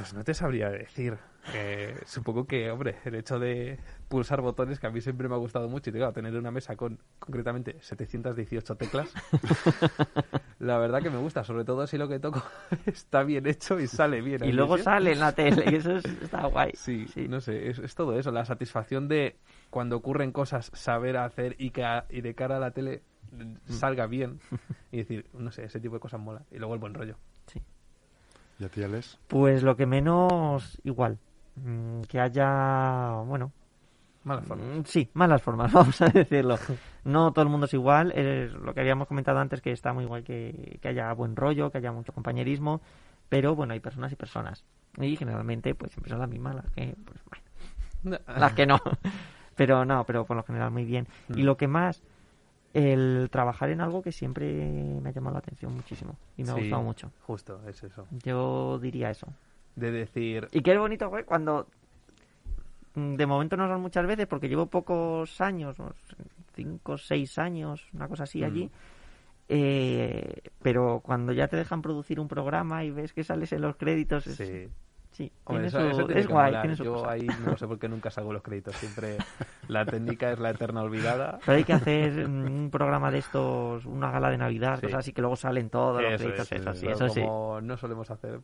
Pues 0.00 0.14
no 0.14 0.24
te 0.24 0.34
sabría 0.34 0.70
decir. 0.70 1.16
Eh, 1.54 1.96
supongo 2.04 2.46
que, 2.46 2.70
hombre, 2.70 2.96
el 3.04 3.14
hecho 3.14 3.38
de 3.38 3.78
pulsar 4.08 4.40
botones, 4.42 4.78
que 4.78 4.86
a 4.86 4.90
mí 4.90 5.00
siempre 5.00 5.28
me 5.28 5.34
ha 5.34 5.38
gustado 5.38 5.68
mucho, 5.68 5.90
y 5.90 5.92
digo, 5.92 6.10
tener 6.12 6.36
una 6.36 6.50
mesa 6.50 6.76
con 6.76 6.98
concretamente 7.18 7.76
718 7.80 8.76
teclas, 8.76 9.12
la 10.58 10.78
verdad 10.78 11.02
que 11.02 11.10
me 11.10 11.16
gusta, 11.18 11.44
sobre 11.44 11.64
todo 11.64 11.86
si 11.86 11.96
lo 11.98 12.08
que 12.08 12.18
toco 12.18 12.42
está 12.86 13.22
bien 13.22 13.46
hecho 13.46 13.80
y 13.80 13.86
sale 13.86 14.20
bien. 14.20 14.44
Y 14.44 14.52
luego 14.52 14.74
inicio. 14.76 14.84
sale 14.92 15.12
en 15.12 15.20
la 15.20 15.32
tele, 15.32 15.64
y 15.70 15.74
eso 15.76 15.96
es- 15.96 16.04
está 16.04 16.46
guay. 16.46 16.72
Sí, 16.74 17.06
Sí. 17.08 17.26
no 17.28 17.40
sé, 17.40 17.68
es, 17.70 17.78
es 17.78 17.94
todo 17.94 18.18
eso, 18.18 18.30
la 18.32 18.44
satisfacción 18.44 19.08
de 19.08 19.36
cuando 19.70 19.96
ocurren 19.96 20.32
cosas, 20.32 20.70
saber 20.74 21.16
hacer 21.16 21.56
y 21.58 21.70
que 21.70 21.84
a- 21.84 22.04
y 22.10 22.20
de 22.20 22.34
cara 22.34 22.56
a 22.58 22.60
la 22.60 22.70
tele 22.72 23.02
mm, 23.32 23.54
salga 23.72 24.06
bien 24.06 24.40
y 24.92 24.98
decir, 24.98 25.26
no 25.32 25.50
sé, 25.52 25.64
ese 25.64 25.80
tipo 25.80 25.94
de 25.94 26.00
cosas 26.00 26.20
mola. 26.20 26.42
Y 26.50 26.58
luego 26.58 26.74
el 26.74 26.80
buen 26.80 26.94
rollo. 26.94 27.16
Sí. 27.46 27.62
¿Y 28.60 28.64
a 28.64 28.68
ti, 28.68 28.82
Alex? 28.82 29.18
Pues 29.26 29.62
lo 29.62 29.74
que 29.76 29.86
menos, 29.86 30.78
igual. 30.84 31.18
Mm, 31.56 32.02
Que 32.02 32.20
haya, 32.20 33.12
bueno, 33.26 33.52
Malas 34.22 34.44
formas. 34.44 34.66
Mm, 34.66 34.82
Sí, 34.84 35.08
malas 35.14 35.42
formas, 35.42 35.72
vamos 35.72 36.00
a 36.02 36.06
decirlo. 36.10 36.58
No 37.04 37.32
todo 37.32 37.42
el 37.42 37.48
mundo 37.48 37.64
es 37.66 37.72
igual. 37.74 38.12
Es 38.12 38.52
lo 38.52 38.74
que 38.74 38.80
habíamos 38.80 39.08
comentado 39.08 39.38
antes, 39.38 39.62
que 39.62 39.72
está 39.72 39.94
muy 39.94 40.04
guay 40.04 40.22
que, 40.22 40.78
que 40.82 40.88
haya 40.88 41.10
buen 41.14 41.36
rollo, 41.36 41.70
que 41.70 41.78
haya 41.78 41.90
mucho 41.90 42.12
compañerismo. 42.12 42.82
Pero 43.30 43.54
bueno, 43.54 43.72
hay 43.72 43.80
personas 43.80 44.12
y 44.12 44.16
personas. 44.16 44.64
Y 44.98 45.16
generalmente, 45.16 45.74
pues 45.74 45.92
siempre 45.92 46.10
son 46.10 46.18
las 46.18 46.28
mismas 46.28 46.54
las 46.56 46.70
que, 46.72 46.94
pues 47.04 47.18
bueno, 48.04 48.18
las 48.38 48.52
que 48.52 48.66
no. 48.66 48.78
Pero 49.56 49.84
no, 49.86 50.04
pero 50.04 50.26
por 50.26 50.36
lo 50.36 50.42
general 50.42 50.70
muy 50.70 50.84
bien. 50.84 51.06
Y 51.30 51.42
Mm. 51.42 51.46
lo 51.46 51.56
que 51.56 51.66
más, 51.68 52.02
el 52.72 53.28
trabajar 53.30 53.70
en 53.70 53.80
algo 53.80 54.02
que 54.02 54.12
siempre 54.12 54.46
me 55.02 55.08
ha 55.08 55.12
llamado 55.12 55.34
la 55.34 55.38
atención 55.40 55.74
muchísimo. 55.74 56.16
Y 56.36 56.44
me 56.44 56.50
ha 56.50 56.54
Sí, 56.54 56.60
gustado 56.62 56.82
mucho. 56.82 57.10
Justo, 57.22 57.60
es 57.68 57.82
eso. 57.82 58.06
Yo 58.24 58.78
diría 58.80 59.10
eso. 59.10 59.26
De 59.76 59.90
decir, 59.90 60.48
Y 60.52 60.62
qué 60.62 60.76
bonito 60.78 61.08
fue 61.10 61.24
cuando 61.24 61.66
mm, 62.94 63.14
de 63.14 63.26
momento 63.26 63.56
no 63.56 63.68
son 63.68 63.80
muchas 63.80 64.06
veces 64.06 64.26
porque 64.26 64.48
llevo 64.48 64.66
pocos 64.66 65.40
años, 65.40 65.76
cinco, 66.54 66.98
seis 66.98 67.38
años, 67.38 67.88
una 67.92 68.08
cosa 68.08 68.24
así 68.24 68.40
Mm. 68.42 68.44
allí. 68.44 68.70
eh, 69.52 70.42
pero 70.62 71.00
cuando 71.04 71.32
ya 71.32 71.48
te 71.48 71.56
dejan 71.56 71.82
producir 71.82 72.20
un 72.20 72.28
programa 72.28 72.84
y 72.84 72.90
ves 72.92 73.12
que 73.12 73.24
sales 73.24 73.52
en 73.52 73.62
los 73.62 73.74
créditos, 73.76 74.26
es, 74.28 74.36
sí. 74.36 74.68
sí, 75.10 75.32
Hombre, 75.44 75.68
tiene 75.68 75.68
eso, 75.68 75.78
su- 75.80 75.90
eso 75.90 76.06
tiene 76.06 76.20
es 76.20 76.26
que 76.28 76.32
guay, 76.32 76.46
molar. 76.52 76.62
tiene 76.62 76.76
su 76.76 76.84
Yo 76.84 76.92
cosa. 76.94 77.10
ahí 77.10 77.28
no 77.40 77.56
sé 77.56 77.66
por 77.66 77.78
qué 77.80 77.88
nunca 77.88 78.10
salgo 78.12 78.32
los 78.32 78.42
créditos. 78.42 78.76
Siempre 78.76 79.18
la 79.70 79.84
técnica 79.86 80.32
es 80.32 80.38
la 80.38 80.50
eterna 80.50 80.82
olvidada. 80.82 81.38
Pero 81.46 81.56
hay 81.58 81.64
que 81.64 81.72
hacer 81.72 82.28
mm, 82.28 82.46
un 82.46 82.70
programa 82.70 83.10
de 83.10 83.18
estos, 83.18 83.86
una 83.86 84.10
gala 84.10 84.30
de 84.30 84.38
Navidad, 84.38 84.76
Sí. 84.80 84.86
cosas 84.86 84.98
así 85.00 85.12
que 85.12 85.20
luego 85.22 85.36
salen 85.36 85.70
todos 85.70 86.02
los 86.02 86.12
Eso 86.12 86.24
créditos, 86.24 86.52
es, 86.52 86.60
eso 86.60 86.74
sí, 86.74 86.86
eso 86.88 87.08
sí. 87.08 87.20
como 87.20 87.60
no 87.60 87.76
solemos 87.76 88.10
hacer, 88.10 88.40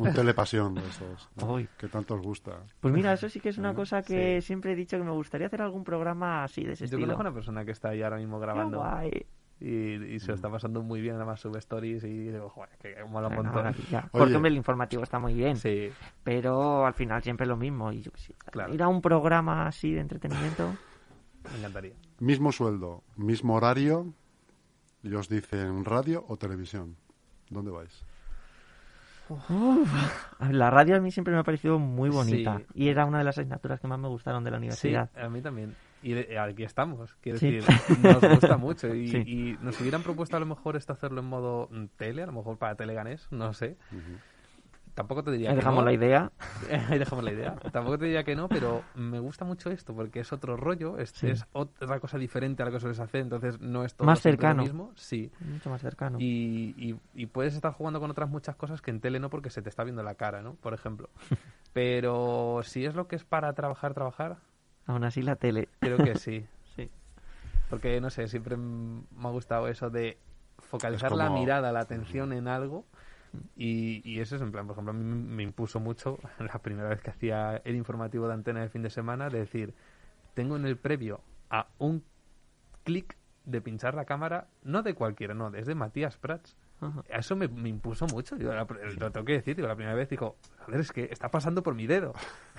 Un 0.00 0.12
telepasión 0.12 0.74
de 0.74 0.80
esos. 0.86 1.28
¿no? 1.36 1.58
Que 1.78 1.88
tanto 1.88 2.14
os 2.14 2.22
gusta. 2.22 2.52
Pues 2.80 2.92
mira, 2.94 3.12
eso 3.12 3.28
sí 3.28 3.40
que 3.40 3.48
es 3.50 3.58
una 3.58 3.72
Mm, 3.72 3.76
cosa 3.76 4.02
que 4.02 4.40
sí. 4.40 4.46
siempre 4.48 4.72
he 4.72 4.76
dicho 4.76 4.96
que 4.98 5.04
me 5.04 5.10
gustaría 5.12 5.46
hacer 5.46 5.62
algún 5.62 5.84
programa 5.84 6.44
así 6.44 6.64
de 6.64 6.72
ese 6.72 6.82
yo 6.82 6.84
estilo. 6.86 7.02
conozco 7.06 7.20
a 7.22 7.26
una 7.28 7.34
persona 7.34 7.64
que 7.64 7.70
está 7.72 7.90
ahí 7.90 8.02
ahora 8.02 8.16
mismo 8.16 8.38
Qué 8.38 8.46
grabando 8.46 8.78
guay. 8.78 9.26
Y, 9.60 9.94
y 10.14 10.20
se 10.20 10.28
lo 10.28 10.34
está 10.34 10.48
pasando 10.50 10.82
muy 10.82 11.00
bien, 11.00 11.16
además 11.16 11.40
sube 11.40 11.58
stories 11.58 12.04
y 12.04 12.28
digo, 12.30 12.48
joder, 12.48 12.70
que 12.80 12.96
mola 13.04 13.28
un 13.28 13.34
montón. 13.36 13.74
Porque 14.12 14.36
hombre, 14.36 14.50
el 14.50 14.56
informativo 14.56 15.02
está 15.02 15.18
muy 15.18 15.34
bien. 15.34 15.56
Sí, 15.56 15.90
pero 16.22 16.86
al 16.86 16.94
final 16.94 17.22
siempre 17.22 17.44
es 17.44 17.48
lo 17.48 17.56
mismo. 17.56 17.90
Y 17.92 18.02
yo 18.02 18.10
sé, 18.14 18.34
Claro. 18.50 18.72
ir 18.72 18.82
a 18.82 18.88
un 18.88 19.00
programa 19.02 19.66
así 19.66 19.92
de 19.92 20.00
entretenimiento. 20.00 20.74
me 21.52 21.58
encantaría. 21.58 21.94
Mismo 22.20 22.52
sueldo, 22.52 23.02
mismo 23.16 23.54
horario, 23.54 24.12
y 25.02 25.14
os 25.14 25.28
dicen 25.28 25.84
radio 25.84 26.24
o 26.28 26.36
televisión. 26.36 26.96
¿Dónde 27.50 27.70
vais? 27.70 28.04
La 30.50 30.70
radio 30.70 30.96
a 30.96 31.00
mí 31.00 31.10
siempre 31.10 31.34
me 31.34 31.40
ha 31.40 31.44
parecido 31.44 31.78
muy 31.78 32.08
bonita. 32.08 32.58
Sí. 32.58 32.64
Y 32.74 32.88
era 32.88 33.04
una 33.04 33.18
de 33.18 33.24
las 33.24 33.36
asignaturas 33.38 33.78
que 33.80 33.86
más 33.86 33.98
me 33.98 34.08
gustaron 34.08 34.42
de 34.44 34.50
la 34.50 34.56
Sí, 34.56 34.60
universidad. 34.62 35.10
a 35.16 35.28
mí 35.28 35.42
también. 35.42 35.74
Y 36.02 36.12
de- 36.12 36.38
aquí 36.38 36.62
estamos, 36.62 37.14
quiero 37.20 37.38
Sí. 37.38 37.50
decir, 37.50 37.74
nos 38.02 38.20
gusta 38.22 38.56
mucho. 38.58 38.94
Y, 38.94 39.08
Sí. 39.08 39.16
y 39.26 39.58
nos 39.64 39.80
hubieran 39.80 40.02
propuesto 40.02 40.36
a 40.36 40.40
lo 40.40 40.46
mejor 40.46 40.76
esto 40.76 40.92
hacerlo 40.92 41.20
en 41.20 41.26
modo 41.26 41.68
mm, 41.72 41.84
tele, 41.96 42.22
a 42.22 42.26
lo 42.26 42.32
mejor 42.32 42.56
para 42.58 42.74
teleganés, 42.76 43.26
no 43.32 43.52
sé. 43.52 43.76
Tampoco 44.94 45.22
te 45.22 45.30
diría 45.30 45.50
Ahí 45.50 45.54
que 45.54 45.60
dejamos 45.60 45.80
no. 45.80 45.84
la 45.84 45.92
idea. 45.92 46.32
Ahí 46.88 46.98
dejamos 46.98 47.24
la 47.24 47.32
idea. 47.32 47.54
Tampoco 47.72 47.98
te 47.98 48.06
diría 48.06 48.24
que 48.24 48.34
no, 48.34 48.48
pero 48.48 48.82
me 48.96 49.20
gusta 49.20 49.44
mucho 49.44 49.70
esto 49.70 49.94
porque 49.94 50.18
es 50.20 50.32
otro 50.32 50.56
rollo, 50.56 50.98
es, 50.98 51.10
Sí. 51.10 51.28
es 51.28 51.44
otra 51.52 52.00
cosa 52.00 52.18
diferente 52.18 52.64
a 52.64 52.66
lo 52.66 52.72
que 52.72 52.80
sueles 52.80 52.98
hacer, 52.98 53.20
entonces 53.20 53.60
no 53.60 53.84
es 53.84 53.94
todo 53.94 54.06
Más 54.06 54.18
lo 54.18 54.22
cercano. 54.22 54.62
mismo. 54.64 54.90
Sí. 54.96 55.30
Mucho 55.38 55.70
más 55.70 55.80
cercano. 55.82 56.18
Y, 56.20 56.74
y- 56.76 56.96
y 57.14 57.26
puedes 57.26 57.54
estar 57.54 57.72
jugando 57.74 58.00
con 58.00 58.10
otras 58.10 58.28
muchas 58.28 58.56
cosas 58.56 58.82
que 58.82 58.90
en 58.90 59.00
tele 59.00 59.20
no 59.20 59.30
porque 59.30 59.50
se 59.50 59.62
te 59.62 59.68
está 59.68 59.84
viendo 59.84 60.02
la 60.02 60.16
cara, 60.16 60.42
¿no? 60.42 60.54
Por 60.54 60.74
ejemplo. 60.74 61.10
Pero 61.72 62.60
si 62.64 62.84
es 62.84 62.96
lo 62.96 63.06
que 63.06 63.14
es 63.14 63.24
para 63.24 63.52
trabajar, 63.52 63.94
trabajar, 63.94 64.38
Aún 64.88 65.04
así 65.04 65.22
la 65.22 65.36
tele. 65.36 65.68
creo 65.78 65.98
que 65.98 66.16
sí. 66.16 66.44
Sí. 66.76 66.90
Porque, 67.70 68.00
no 68.00 68.10
sé, 68.10 68.28
siempre 68.28 68.56
me 68.56 69.02
ha 69.22 69.30
gustado 69.30 69.68
eso 69.68 69.90
de 69.90 70.18
focalizar 70.58 71.12
Es 71.12 71.18
la 71.18 71.30
mirada, 71.30 71.72
la 71.72 71.80
atención 71.80 72.32
en 72.32 72.46
algo 72.46 72.84
Y, 73.56 74.00
y 74.08 74.20
eso 74.20 74.36
es 74.36 74.42
en 74.42 74.52
plan, 74.52 74.66
por 74.66 74.74
ejemplo, 74.74 74.90
a 74.90 74.94
mí 74.94 75.04
me 75.04 75.42
impuso 75.42 75.80
mucho 75.80 76.18
la 76.38 76.58
primera 76.60 76.88
vez 76.88 77.00
que 77.00 77.10
hacía 77.10 77.60
el 77.64 77.76
informativo 77.76 78.26
de 78.28 78.34
antena 78.34 78.60
de 78.60 78.68
fin 78.68 78.82
de 78.82 78.90
semana, 78.90 79.28
de 79.28 79.40
decir, 79.40 79.74
tengo 80.34 80.56
en 80.56 80.66
el 80.66 80.76
previo 80.76 81.20
a 81.50 81.68
un 81.78 82.02
clic 82.84 83.16
de 83.44 83.60
pinchar 83.60 83.94
la 83.94 84.04
cámara, 84.04 84.48
no 84.62 84.82
de 84.82 84.94
cualquiera, 84.94 85.34
no, 85.34 85.50
desde 85.50 85.74
Matías 85.74 86.16
Prats. 86.16 86.56
Ajá. 86.80 87.02
Eso 87.08 87.34
me, 87.34 87.48
me 87.48 87.68
impuso 87.68 88.06
mucho, 88.06 88.36
digo, 88.36 88.52
la- 88.52 88.64
lo 88.98 89.10
tengo 89.10 89.24
que 89.26 89.32
decir, 89.32 89.56
digo, 89.56 89.66
la 89.66 89.74
primera 89.74 89.96
vez 89.96 90.08
digo, 90.08 90.36
joder, 90.64 90.80
es 90.80 90.92
que 90.92 91.08
está 91.10 91.28
pasando 91.28 91.62
por 91.62 91.74
mi 91.74 91.86
dedo. 91.88 92.12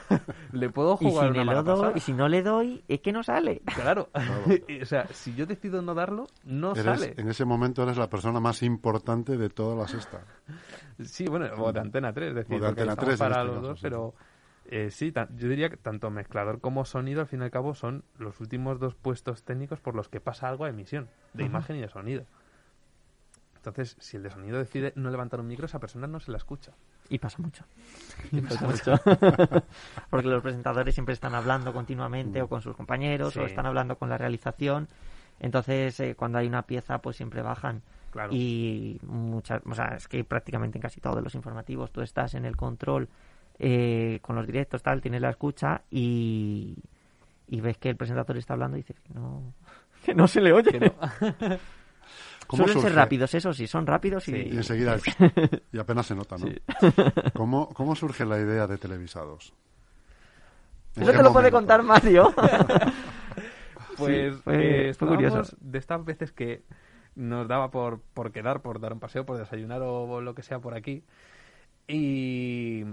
Le 0.51 0.69
puedo 0.69 0.95
Y 0.95 1.05
si, 1.05 1.11
jugar 1.11 1.31
una 1.31 1.43
mala 1.45 1.61
doy, 1.63 1.75
pasada. 1.75 1.93
y 1.95 1.99
si 1.99 2.13
no 2.13 2.27
le 2.27 2.41
doy, 2.41 2.83
es 2.87 2.99
que 3.01 3.11
no 3.13 3.23
sale. 3.23 3.61
Claro. 3.75 4.09
o 4.81 4.85
sea, 4.85 5.05
si 5.07 5.35
yo 5.35 5.45
decido 5.45 5.81
no 5.81 5.93
darlo, 5.93 6.27
no 6.43 6.71
Eres- 6.73 6.83
sale. 6.83 7.13
en 7.17 7.29
ese 7.29 7.45
momento 7.45 7.83
eres 7.83 7.97
la 7.97 8.09
persona 8.09 8.39
más 8.39 8.61
importante 8.63 9.37
de 9.37 9.49
toda 9.49 9.75
la 9.75 9.87
sexta. 9.87 10.21
Sí, 11.01 11.25
bueno, 11.27 11.47
o 11.57 11.71
de 11.71 11.79
Antena 11.79 12.11
3, 12.11 12.29
es 12.29 12.35
decir, 12.35 12.57
O 12.57 12.59
de 12.59 12.67
Antena 12.67 12.91
estamos 12.93 13.05
3 13.09 13.13
en 13.13 13.19
para 13.19 13.41
este 13.41 13.45
los 13.47 13.55
caso, 13.57 13.67
dos, 13.67 13.79
sí. 13.79 13.83
pero 13.83 14.13
eh, 14.71 14.89
sí, 14.91 15.13
yo 15.35 15.47
diría 15.47 15.69
que 15.69 15.77
tanto 15.77 16.09
mezclador 16.11 16.59
como 16.59 16.83
sonido, 16.85 17.21
al 17.21 17.27
fin 17.27 17.39
y 17.41 17.43
al 17.43 17.51
cabo, 17.51 17.73
son 17.73 18.03
los 18.17 18.39
últimos 18.41 18.79
dos 18.79 18.95
puestos 18.95 19.43
técnicos 19.43 19.79
por 19.79 19.95
los 19.95 20.09
que 20.09 20.19
pasa 20.19 20.49
algo 20.49 20.65
a 20.65 20.69
emisión, 20.69 21.07
de 21.33 21.43
imagen 21.45 21.77
y 21.77 21.81
de 21.81 21.89
sonido. 21.89 22.25
Entonces, 23.59 23.97
si 23.99 24.15
el 24.17 24.23
de 24.23 24.29
sonido 24.29 24.57
decide 24.57 24.93
no 24.95 25.09
levantar 25.09 25.39
un 25.41 25.47
micro, 25.47 25.65
esa 25.65 25.79
persona 25.79 26.07
no 26.07 26.19
se 26.21 26.31
la 26.31 26.37
escucha. 26.37 26.71
Y 27.09 27.19
pasa 27.19 27.37
mucho. 27.41 27.65
Y 28.31 28.39
pasa 28.39 28.65
mucho. 28.65 28.93
Porque 30.09 30.27
los 30.29 30.41
presentadores 30.41 30.93
siempre 30.93 31.13
están 31.13 31.35
hablando 31.35 31.73
continuamente 31.73 32.41
o 32.41 32.47
con 32.47 32.61
sus 32.61 32.75
compañeros 32.75 33.33
Sí. 33.33 33.39
o 33.39 33.45
están 33.45 33.65
hablando 33.65 33.97
con 33.97 34.07
la 34.09 34.17
realización. 34.17 34.87
Entonces, 35.41 35.99
eh, 35.99 36.15
cuando 36.15 36.37
hay 36.37 36.47
una 36.47 36.61
pieza, 36.63 36.99
pues 36.99 37.17
siempre 37.17 37.41
bajan. 37.41 37.81
Claro. 38.11 38.31
Y 38.33 38.99
muchas, 39.03 39.61
o 39.65 39.75
sea, 39.75 39.95
es 39.97 40.07
que 40.07 40.23
prácticamente 40.23 40.77
en 40.77 40.81
casi 40.81 41.01
todos 41.01 41.21
los 41.21 41.35
informativos 41.35 41.91
tú 41.91 42.01
estás 42.01 42.33
en 42.35 42.45
el 42.45 42.55
control 42.55 43.09
eh, 43.59 44.19
con 44.21 44.35
los 44.37 44.47
directos, 44.47 44.81
tal, 44.81 45.01
tienes 45.01 45.21
la 45.21 45.29
escucha 45.31 45.81
y, 45.91 46.77
y 47.47 47.59
ves 47.61 47.77
que 47.77 47.89
el 47.89 47.97
presentador 47.97 48.37
está 48.37 48.53
hablando 48.53 48.77
y 48.77 48.81
dices 48.81 48.99
que 49.01 49.13
no, 49.13 49.53
que 50.05 50.15
no 50.15 50.27
se 50.29 50.39
le 50.39 50.53
oye. 50.53 50.71
Que 50.71 50.79
no. 50.79 50.95
¿Cómo 52.49 52.63
Suelen 52.63 52.81
ser 52.81 52.95
rápidos, 52.95 53.33
eso 53.35 53.53
sí, 53.53 53.67
son 53.67 53.85
rápidos 53.85 54.27
y, 54.27 54.31
Sí. 54.31 54.49
Y 54.51 54.57
enseguida, 54.57 54.97
y 55.71 55.77
apenas 55.77 56.07
se 56.07 56.15
nota, 56.15 56.35
¿no? 56.37 56.47
Sí. 56.47 56.55
¿Cómo, 57.35 57.69
¿Cómo 57.69 57.95
surge 57.95 58.25
la 58.25 58.39
idea 58.39 58.65
de 58.65 58.77
televisados? 58.79 59.53
¿En 60.95 61.03
Eso 61.03 61.11
te 61.11 61.17
lo 61.21 61.31
puede 61.31 61.51
momento? 61.51 61.57
contar 61.57 61.83
Mario. 61.83 62.33
Pues 63.97 64.33
Sí, 64.35 64.41
fue- 64.43 64.89
eh, 64.89 64.93
fue 64.93 65.07
curioso. 65.09 65.41
de 65.59 65.77
estas 65.77 66.03
veces 66.05 66.31
que 66.31 66.63
nos 67.15 67.47
daba 67.49 67.69
por, 67.69 67.99
por 68.13 68.31
quedar, 68.31 68.61
por 68.61 68.79
dar 68.79 68.93
un 68.93 68.99
paseo, 68.99 69.25
por 69.25 69.37
desayunar 69.37 69.81
o 69.81 70.21
lo 70.21 70.33
que 70.33 70.41
sea 70.41 70.59
por 70.59 70.73
aquí. 70.73 71.03
Y, 71.87 72.83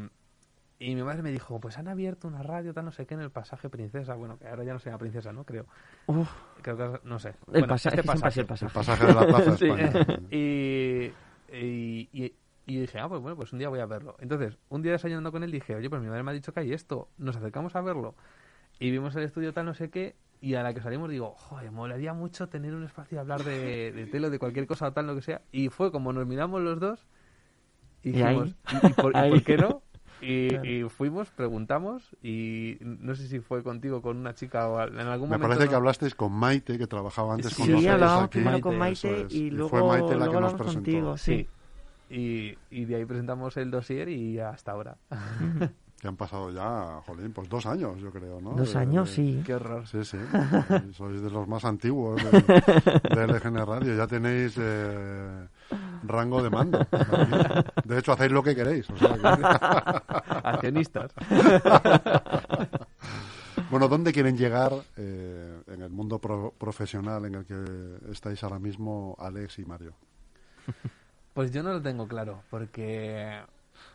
y 0.79 0.95
mi 0.95 1.03
madre 1.03 1.23
me 1.23 1.33
dijo, 1.33 1.59
pues 1.61 1.79
han 1.79 1.89
abierto 1.89 2.29
una 2.29 2.43
radio, 2.43 2.75
tal 2.75 2.85
no 2.85 2.93
sé 2.93 3.07
qué, 3.07 3.15
en 3.15 3.21
el 3.21 3.31
pasaje 3.31 3.69
Princesa. 3.71 4.15
Bueno, 4.15 4.39
que 4.39 4.47
ahora 4.49 4.65
ya 4.65 4.73
no 4.75 4.79
se 4.79 4.91
llama 4.91 4.99
Princesa, 4.99 5.33
¿no? 5.33 5.45
Creo. 5.45 5.67
Uf, 6.07 6.29
Creo 6.63 6.77
que, 6.77 7.01
no 7.09 7.19
sé. 7.19 7.31
el 7.31 7.35
Bueno, 7.47 7.67
pasaje, 7.69 8.01
este 8.01 8.11
es 8.11 8.21
que 8.23 8.29
siempre 8.29 8.29
ha 8.29 8.57
sido 8.57 8.67
el 8.67 8.69
El 8.69 8.73
pasaje. 8.73 8.75
pasaje 8.75 9.07
de 9.07 9.15
la 9.15 9.27
Plaza 9.27 9.57
Sí. 9.59 9.69
España. 9.69 10.21
y, 10.31 11.13
y, 11.53 12.09
y- 12.13 12.35
y 12.69 12.81
dije, 12.81 12.99
ah, 12.99 13.09
pues 13.09 13.23
bueno, 13.23 13.37
pues 13.37 13.53
un 13.53 13.61
día 13.61 13.69
voy 13.69 13.79
a 13.79 13.87
verlo. 13.87 14.17
Entonces, 14.19 14.59
un 14.71 14.83
día 14.83 14.91
desayunando 14.91 15.31
con 15.31 15.45
él 15.45 15.53
dije, 15.53 15.77
oye, 15.77 15.89
pues 15.89 16.03
mi 16.03 16.09
madre 16.09 16.25
me 16.25 16.33
ha 16.33 16.35
dicho 16.35 16.53
que 16.53 16.59
hay 16.61 16.73
esto, 16.73 17.09
nos 17.17 17.37
acercamos 17.37 17.77
a 17.77 17.81
verlo. 17.81 18.17
Y 18.81 18.91
vimos 18.91 19.15
el 19.15 19.23
estudio 19.23 19.53
tal, 19.53 19.67
no 19.67 19.75
sé 19.75 19.89
qué, 19.89 20.17
y 20.41 20.55
a 20.55 20.65
la 20.65 20.75
que 20.75 20.81
salimos 20.81 21.09
digo, 21.09 21.31
joder, 21.37 21.71
molaría 21.71 22.13
mucho 22.13 22.49
tener 22.49 22.75
un 22.75 22.83
espacio 22.83 23.19
a 23.19 23.21
hablar 23.21 23.45
de, 23.45 23.93
de 23.93 24.07
tele 24.07 24.27
o 24.27 24.31
de 24.31 24.41
cualquier 24.41 24.67
cosa 24.67 24.89
o 24.89 24.93
tal, 24.93 25.07
lo 25.07 25.15
que 25.15 25.23
sea. 25.23 25.43
Y 25.53 25.69
fue 25.69 25.93
como 25.93 26.13
nos 26.13 26.27
miramos 26.27 26.61
los 26.61 26.81
dos 26.81 27.07
y 28.03 28.11
dijimos, 28.11 28.57
¿y, 28.83 28.87
y 28.89 28.93
por, 28.95 29.13
y 29.15 29.17
Ahí. 29.21 29.31
por 29.31 29.43
qué 29.45 29.57
no? 29.59 29.83
Y, 30.21 30.49
Claro. 30.49 30.65
y 30.65 30.89
fuimos, 30.89 31.29
preguntamos, 31.31 32.03
y 32.23 32.79
no 32.81 33.15
sé 33.15 33.29
si 33.29 33.41
fue 33.41 33.63
contigo, 33.63 34.01
con 34.01 34.17
una 34.17 34.35
chica 34.35 34.69
o 34.69 34.81
en 34.83 34.99
algún 34.99 35.29
Me 35.29 35.37
momento. 35.37 35.49
parece 35.49 35.65
que 35.67 35.73
¿no? 35.73 35.77
hablasteis 35.77 36.15
con 36.15 36.33
Maite, 36.33 36.79
que 36.79 36.87
trabajaba 36.87 37.35
antes 37.35 37.55
con 37.55 37.67
Sí, 37.67 37.73
nosotros 37.73 37.93
hablábamos 37.95 38.25
aquí. 38.25 38.39
primero 38.39 38.61
con 38.63 38.79
Maite, 38.79 39.23
es. 39.27 39.33
y 39.35 39.39
Y 39.45 39.51
luego, 39.51 39.69
fue 39.69 39.83
Maite 39.83 40.13
la 40.13 40.17
luego 40.27 40.33
que 40.33 40.41
nos 40.41 40.53
hablamos 40.53 40.53
presentó. 40.55 40.75
contigo. 40.91 41.17
Sí. 41.19 41.47
Sí. 42.09 42.15
Y, 42.71 42.81
y 42.81 42.85
de 42.87 42.97
ahí 42.97 43.05
presentamos 43.05 43.57
el 43.57 43.71
dossier 43.71 44.09
y 44.09 44.39
hasta 44.39 44.73
ahora. 44.73 44.97
Que 45.99 46.09
han 46.09 46.17
pasado 46.17 46.51
ya, 46.53 47.01
jolín, 47.07 47.33
pues 47.33 47.49
dos 47.49 47.65
años, 47.65 47.99
yo 48.03 48.11
creo, 48.11 48.39
¿no? 48.39 48.51
Dos 48.51 48.75
De- 48.75 48.79
años, 48.81 49.09
de- 49.09 49.15
sí. 49.15 49.43
Qué 49.47 49.55
horror. 49.55 49.87
Sí, 49.87 50.05
sí. 50.05 50.19
Sois 50.93 51.23
de 51.23 51.31
los 51.31 51.49
más 51.49 51.65
antiguos 51.65 52.23
de, 52.23 52.31
de 53.17 53.27
LGN 53.27 53.65
Radio. 53.67 53.97
Ya 53.97 54.07
tenéis 54.07 54.57
eh, 54.61 55.49
rango 56.05 56.43
de 56.43 56.51
mando. 56.51 56.79
De 57.85 57.99
hecho, 57.99 58.13
hacéis 58.13 58.33
lo 58.33 58.43
que 58.43 58.55
queréis. 58.55 58.89
o 58.91 58.97
sea 58.97 59.15
que- 59.17 60.27
Accionistas. 60.49 61.13
Bueno, 63.71 63.89
¿dónde 63.89 64.13
quieren 64.13 64.37
llegar 64.37 64.73
eh, 64.97 65.61
en 65.67 65.83
el 65.83 65.91
mundo 65.91 66.19
pro- 66.21 66.53
profesional 66.57 67.25
en 67.25 67.35
el 67.37 67.45
que 67.47 68.13
estáis 68.13 68.43
ahora 68.45 68.59
mismo, 68.59 69.17
Alex 69.19 69.59
y 69.59 69.65
Mario? 69.65 69.95
Pues 71.35 71.51
yo 71.51 71.63
no 71.63 71.73
lo 71.73 71.83
tengo 71.83 72.07
claro, 72.07 72.43
porque. 72.51 73.41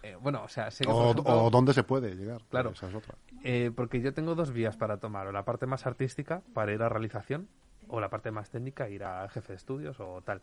eh, 0.04 0.18
bueno, 0.20 0.44
o 0.44 0.48
sea, 0.50 0.72
sé 0.72 0.84
que. 0.84 0.92
O, 0.92 0.96
por 0.96 1.04
ejemplo, 1.12 1.44
o 1.46 1.50
dónde 1.50 1.74
se 1.74 1.84
puede 1.84 2.16
llegar. 2.16 2.42
Claro. 2.50 2.72
Esa 2.72 2.90
es 2.90 2.96
otra. 2.96 3.16
eh, 3.44 3.72
porque 3.74 4.02
yo 4.02 4.14
tengo 4.14 4.36
dos 4.36 4.52
vías 4.52 4.76
para 4.78 4.98
tomar: 4.98 5.28
o 5.28 5.32
la 5.32 5.46
parte 5.46 5.66
más 5.68 5.86
artística, 5.86 6.42
para 6.54 6.74
ir 6.74 6.82
a 6.82 6.90
realización, 6.90 7.48
o 7.88 8.02
la 8.02 8.10
parte 8.10 8.32
más 8.32 8.50
técnica, 8.50 8.90
ir 8.90 9.04
a 9.04 9.30
jefe 9.30 9.54
de 9.54 9.58
estudios 9.58 10.00
o 10.00 10.22
tal. 10.22 10.42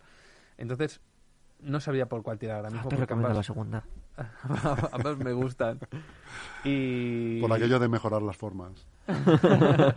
Entonces, 0.56 1.00
no 1.60 1.80
sabría 1.80 2.06
por 2.06 2.22
cuál 2.22 2.38
tirar 2.38 2.56
ahora 2.56 2.70
mismo. 2.70 2.88
Te 2.88 2.96
porque 2.96 3.00
recomiendo 3.06 3.34
la 3.34 3.42
segunda. 3.42 3.84
ambas 4.92 5.16
me 5.18 5.32
gustan. 5.32 5.78
Y. 6.64 7.40
Por 7.40 7.52
aquello 7.52 7.78
de 7.78 7.88
mejorar 7.88 8.22
las 8.22 8.36
formas. 8.36 8.72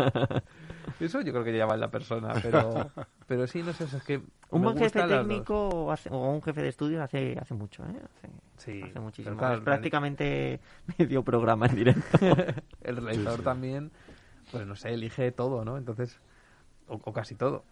Eso 0.99 1.21
yo 1.21 1.31
creo 1.31 1.43
que 1.43 1.55
ya 1.57 1.65
va 1.65 1.73
en 1.75 1.79
la 1.81 1.89
persona, 1.89 2.33
pero, 2.41 2.91
pero 3.27 3.47
sí, 3.47 3.63
no 3.63 3.73
sé, 3.73 3.85
es 3.85 4.03
que. 4.03 4.21
Un 4.51 4.61
buen 4.63 4.77
jefe 4.77 5.01
técnico 5.03 5.91
hace- 5.91 6.09
o 6.11 6.29
un 6.31 6.41
jefe 6.41 6.61
de 6.61 6.67
estudio 6.69 7.01
hace, 7.01 7.37
hace 7.39 7.53
mucho, 7.53 7.83
¿eh? 7.83 7.95
Hace, 8.03 8.29
Sí, 8.57 8.81
hace 8.83 8.99
muchísimo. 8.99 9.37
claro, 9.37 9.55
es 9.55 9.61
prácticamente 9.61 10.59
medio 10.99 11.23
programa 11.23 11.65
en 11.67 11.75
directo. 11.75 12.17
El 12.81 12.97
realizador 12.97 13.31
Sí, 13.33 13.37
sí. 13.39 13.43
también, 13.43 13.91
pues 14.51 14.67
no 14.67 14.75
sé, 14.75 14.93
elige 14.93 15.31
todo, 15.31 15.65
¿no? 15.65 15.77
Entonces, 15.77 16.19
o, 16.87 16.95
o 17.03 17.13
casi 17.13 17.33
todo. 17.35 17.63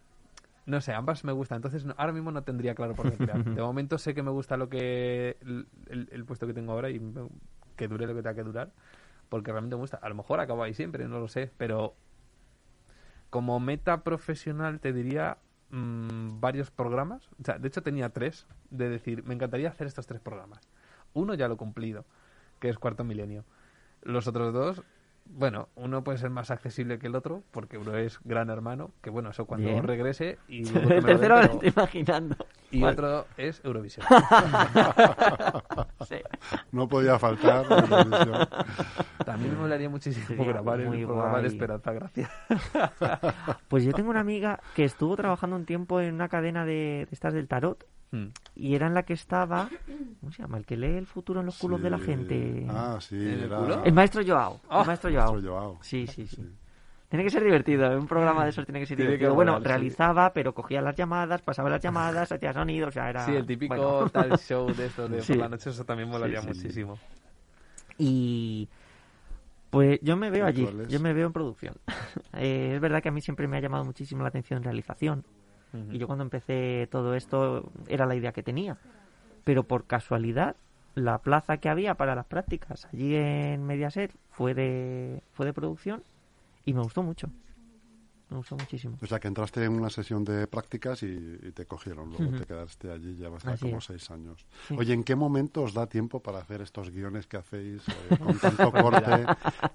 No 0.69 0.81
sé, 0.81 0.93
ambas 0.93 1.23
me 1.23 1.31
gustan. 1.31 1.55
Entonces, 1.57 1.83
no- 1.85 1.95
ahora 1.97 2.13
mismo 2.13 2.31
no 2.31 2.43
tendría 2.43 2.75
claro 2.75 2.93
por 2.95 3.09
qué 3.09 3.17
tirar. 3.17 3.43
De 3.43 3.61
momento 3.61 3.97
sé 3.97 4.13
que 4.13 4.21
me 4.23 4.31
gusta 4.31 4.55
lo 4.57 4.69
que 4.69 5.37
el, 5.41 5.67
el- 5.87 6.09
el 6.11 6.25
puesto 6.25 6.45
que 6.45 6.53
tengo 6.53 6.73
ahora 6.73 6.89
y 6.89 6.99
me- 6.99 7.27
que 7.75 7.87
dure 7.87 8.05
lo 8.05 8.13
que 8.13 8.21
tenga 8.21 8.35
que 8.35 8.43
durar, 8.43 8.71
porque 9.29 9.51
realmente 9.51 9.75
me 9.75 9.81
gusta. 9.81 9.97
A 9.97 10.09
lo 10.09 10.15
mejor 10.15 10.39
acabo 10.39 10.61
ahí 10.63 10.73
siempre, 10.73 11.07
no 11.07 11.19
lo 11.19 11.27
sé, 11.27 11.51
pero 11.57 11.95
como 13.29 13.59
meta 13.59 14.03
profesional 14.03 14.79
te 14.79 14.91
diría 14.93 15.37
mm, 15.71 16.39
varios 16.39 16.71
programas. 16.71 17.27
O 17.39 17.43
sea, 17.43 17.57
de 17.59 17.67
hecho 17.67 17.81
tenía 17.83 18.09
tres, 18.09 18.47
de 18.69 18.89
decir, 18.89 19.23
me 19.23 19.33
encantaría 19.35 19.69
hacer 19.69 19.87
estos 19.87 20.07
tres 20.07 20.19
programas. 20.21 20.59
Uno 21.13 21.33
ya 21.33 21.47
lo 21.47 21.55
he 21.55 21.57
cumplido, 21.57 22.05
que 22.59 22.69
es 22.69 22.77
Cuarto 22.77 23.03
Milenio. 23.03 23.43
Los 24.01 24.27
otros 24.27 24.53
dos, 24.53 24.83
bueno, 25.31 25.69
uno 25.75 26.03
puede 26.03 26.17
ser 26.17 26.29
más 26.31 26.51
accesible 26.51 26.97
que 26.99 27.07
el 27.07 27.15
otro, 27.15 27.43
porque 27.51 27.77
uno 27.77 27.95
es 27.95 28.19
Gran 28.23 28.49
Hermano, 28.49 28.91
que 29.01 29.09
bueno, 29.09 29.29
eso 29.29 29.45
cuando 29.45 29.69
Bien. 29.69 29.83
regrese 29.83 30.37
y 30.47 30.63
luego 30.71 30.79
el 30.79 30.87
me 30.87 30.89
lo 30.89 30.95
den, 30.95 31.05
tercero 31.05 31.35
me 31.35 31.41
lo 31.41 31.47
pero- 31.47 31.53
estoy 31.53 31.69
imaginando. 31.75 32.35
y 32.71 32.81
Vale. 32.81 32.93
otro 32.93 33.25
es 33.37 33.61
Eurovisión. 33.63 34.05
Sí. 36.07 36.15
No 36.71 36.87
podía 36.87 37.19
faltar. 37.19 37.69
la 37.69 37.83
televisión. 37.83 38.47
También 39.25 39.53
me 39.53 39.59
molaría 39.59 39.89
muchísimo 39.89 40.25
Sería 40.27 40.45
grabar 40.45 40.79
muy 40.79 41.01
el 41.01 41.05
programa 41.05 41.41
de. 41.41 41.47
Esperanza 41.47 41.91
Gracia. 41.93 42.29
Pues 43.67 43.83
yo 43.83 43.91
tengo 43.93 44.09
una 44.09 44.21
amiga 44.21 44.59
que 44.75 44.85
estuvo 44.85 45.15
trabajando 45.15 45.55
un 45.55 45.65
tiempo 45.65 45.99
en 46.01 46.15
una 46.15 46.27
cadena 46.29 46.65
de, 46.65 47.05
de 47.05 47.07
estas 47.11 47.33
del 47.33 47.47
tarot 47.47 47.85
Mm. 48.11 48.25
y 48.55 48.73
era 48.75 48.87
en 48.87 48.95
la 48.95 49.03
que 49.03 49.13
estaba, 49.13 49.69
¿cómo 50.19 50.31
se 50.31 50.41
llama? 50.41 50.57
El 50.57 50.65
que 50.65 50.75
lee 50.77 50.97
el 50.97 51.05
futuro 51.05 51.41
en 51.41 51.45
los 51.45 51.57
culos 51.59 51.81
de 51.81 51.89
la 51.91 51.99
Sí. 51.99 52.05
gente. 52.05 52.65
Ah, 52.69 52.97
sí. 52.99 53.15
¿En 53.15 53.21
el 53.29 53.43
era- 53.43 53.57
culo? 53.59 53.83
El 53.83 53.93
maestro 53.93 54.23
Joao. 54.25 54.59
Ah, 54.69 54.81
el 54.81 54.87
maestro 54.87 55.11
Joao. 55.11 55.31
Maestro 55.33 55.51
Joao. 55.51 55.77
Sí, 55.81 56.07
sí, 56.07 56.25
sí. 56.27 56.35
Sí. 56.37 56.49
Tiene 57.09 57.23
que 57.23 57.29
ser 57.31 57.43
divertido, 57.43 57.97
un 57.99 58.05
programa 58.07 58.43
de 58.43 58.51
esos 58.51 58.65
tiene 58.65 58.79
que 58.79 58.85
ser 58.85 58.95
Tiene 58.97 59.11
que 59.11 59.17
divertido. 59.17 59.33
bueno, 59.35 59.53
molar, 59.53 59.63
sí. 59.67 59.67
realizaba, 59.69 60.31
pero 60.33 60.53
cogía 60.53 60.79
las 60.81 60.95
llamadas, 60.95 61.41
pasaba 61.41 61.67
las 61.69 61.81
llamadas, 61.81 62.31
hacía 62.31 62.53
sonidos, 62.53 62.89
o 62.89 62.91
sea, 62.91 63.09
era... 63.09 63.25
Sí, 63.25 63.35
el 63.35 63.45
típico 63.47 63.75
bueno. 63.75 64.09
tal 64.13 64.37
show 64.37 64.67
de 64.73 64.85
estos 64.87 65.09
de 65.09 65.21
Sí. 65.23 65.33
por 65.33 65.41
la 65.41 65.49
noche, 65.49 65.69
eso 65.71 65.83
también 65.85 66.07
molaría 66.09 66.41
Sí, 66.41 66.47
sí, 66.47 66.53
sí. 66.53 66.59
muchísimo. 66.61 66.99
Y 67.97 68.69
pues 69.69 69.99
yo 70.01 70.17
me 70.17 70.29
veo 70.29 70.45
allí, 70.45 70.67
yo 70.87 70.99
me 70.99 71.13
veo 71.13 71.27
en 71.27 71.33
producción. 71.33 71.75
Eh, 72.33 72.73
es 72.75 72.81
verdad 72.81 73.01
que 73.03 73.09
a 73.09 73.11
mí 73.11 73.21
siempre 73.21 73.47
me 73.47 73.57
ha 73.57 73.59
llamado 73.59 73.85
muchísimo 73.85 74.23
la 74.23 74.29
atención 74.29 74.63
realización. 74.63 75.23
Y 75.91 75.97
yo 75.99 76.07
cuando 76.07 76.23
empecé 76.23 76.87
todo 76.91 77.13
esto 77.13 77.71
era 77.87 78.05
la 78.05 78.15
idea 78.15 78.31
que 78.31 78.43
tenía. 78.43 78.77
Pero 79.43 79.63
por 79.63 79.85
casualidad, 79.85 80.55
la 80.95 81.19
plaza 81.19 81.57
que 81.57 81.69
había 81.69 81.95
para 81.95 82.15
las 82.15 82.25
prácticas 82.25 82.87
allí 82.91 83.15
en 83.15 83.65
Mediaset 83.65 84.11
fue 84.31 84.53
de, 84.53 85.21
fue 85.33 85.45
de 85.45 85.53
producción 85.53 86.03
y 86.65 86.73
me 86.73 86.81
gustó 86.81 87.03
mucho. 87.03 87.29
Me 88.29 88.37
gustó 88.37 88.55
muchísimo. 88.55 88.97
O 89.01 89.05
sea, 89.07 89.19
que 89.19 89.27
entraste 89.27 89.63
en 89.63 89.73
una 89.73 89.89
sesión 89.89 90.23
de 90.23 90.45
prácticas 90.47 91.01
y, 91.03 91.07
y 91.07 91.51
te 91.51 91.65
cogieron. 91.65 92.09
Luego 92.09 92.25
Ujú. 92.25 92.37
te 92.39 92.45
quedaste 92.45 92.91
allí, 92.91 93.15
ya 93.15 93.29
va 93.29 93.35
a 93.35 93.37
estar 93.39 93.53
Así 93.53 93.65
como 93.65 93.77
es. 93.79 93.83
seis 93.85 94.11
años. 94.11 94.45
Sí. 94.67 94.75
Oye, 94.77 94.93
¿en 94.93 95.03
qué 95.03 95.15
momento 95.15 95.63
os 95.63 95.73
da 95.73 95.87
tiempo 95.87 96.21
para 96.21 96.39
hacer 96.39 96.61
estos 96.61 96.91
guiones 96.91 97.25
que 97.27 97.37
hacéis 97.37 97.81
eh, 97.87 98.17
con 98.23 98.37
tanto 98.39 98.71
corte, 98.71 99.25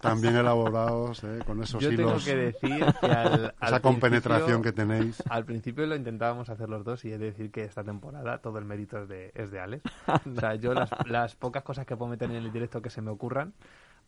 tan 0.01 0.21
bien 0.21 0.37
elaborados, 0.37 1.23
eh, 1.25 1.41
con 1.45 1.63
esos 1.63 1.83
Yo 1.83 1.89
tengo 1.91 2.11
hilos, 2.11 2.25
que 2.25 2.37
decir 2.37 2.85
que 3.01 3.07
al, 3.07 3.55
al 3.61 3.69
esa 3.69 3.81
compenetración 3.81 4.63
que 4.63 4.73
tenéis? 4.73 5.23
Al 5.29 5.45
principio 5.45 5.85
lo 5.87 5.97
intentábamos 5.97 6.49
hacer 6.49 6.69
los 6.69 6.85
dos 6.85 7.05
y 7.05 7.13
he 7.13 7.19
de 7.19 7.27
decir 7.27 7.51
que 7.51 7.65
esta 7.65 7.83
temporada 7.85 8.39
todo 8.39 8.59
el 8.59 8.65
mérito 8.65 9.03
es 9.03 9.09
de, 9.09 9.33
es 9.35 9.51
de 9.51 9.61
Alex. 9.61 9.83
O 10.37 10.41
sea, 10.41 10.55
yo 10.57 10.75
las, 10.75 10.91
las 11.07 11.35
pocas 11.37 11.63
cosas 11.63 11.87
que 11.87 11.97
puedo 11.97 12.11
meter 12.11 12.31
en 12.31 12.37
el 12.37 12.53
directo 12.53 12.81
que 12.83 12.91
se 12.91 13.01
me 13.03 13.11
ocurran, 13.11 13.53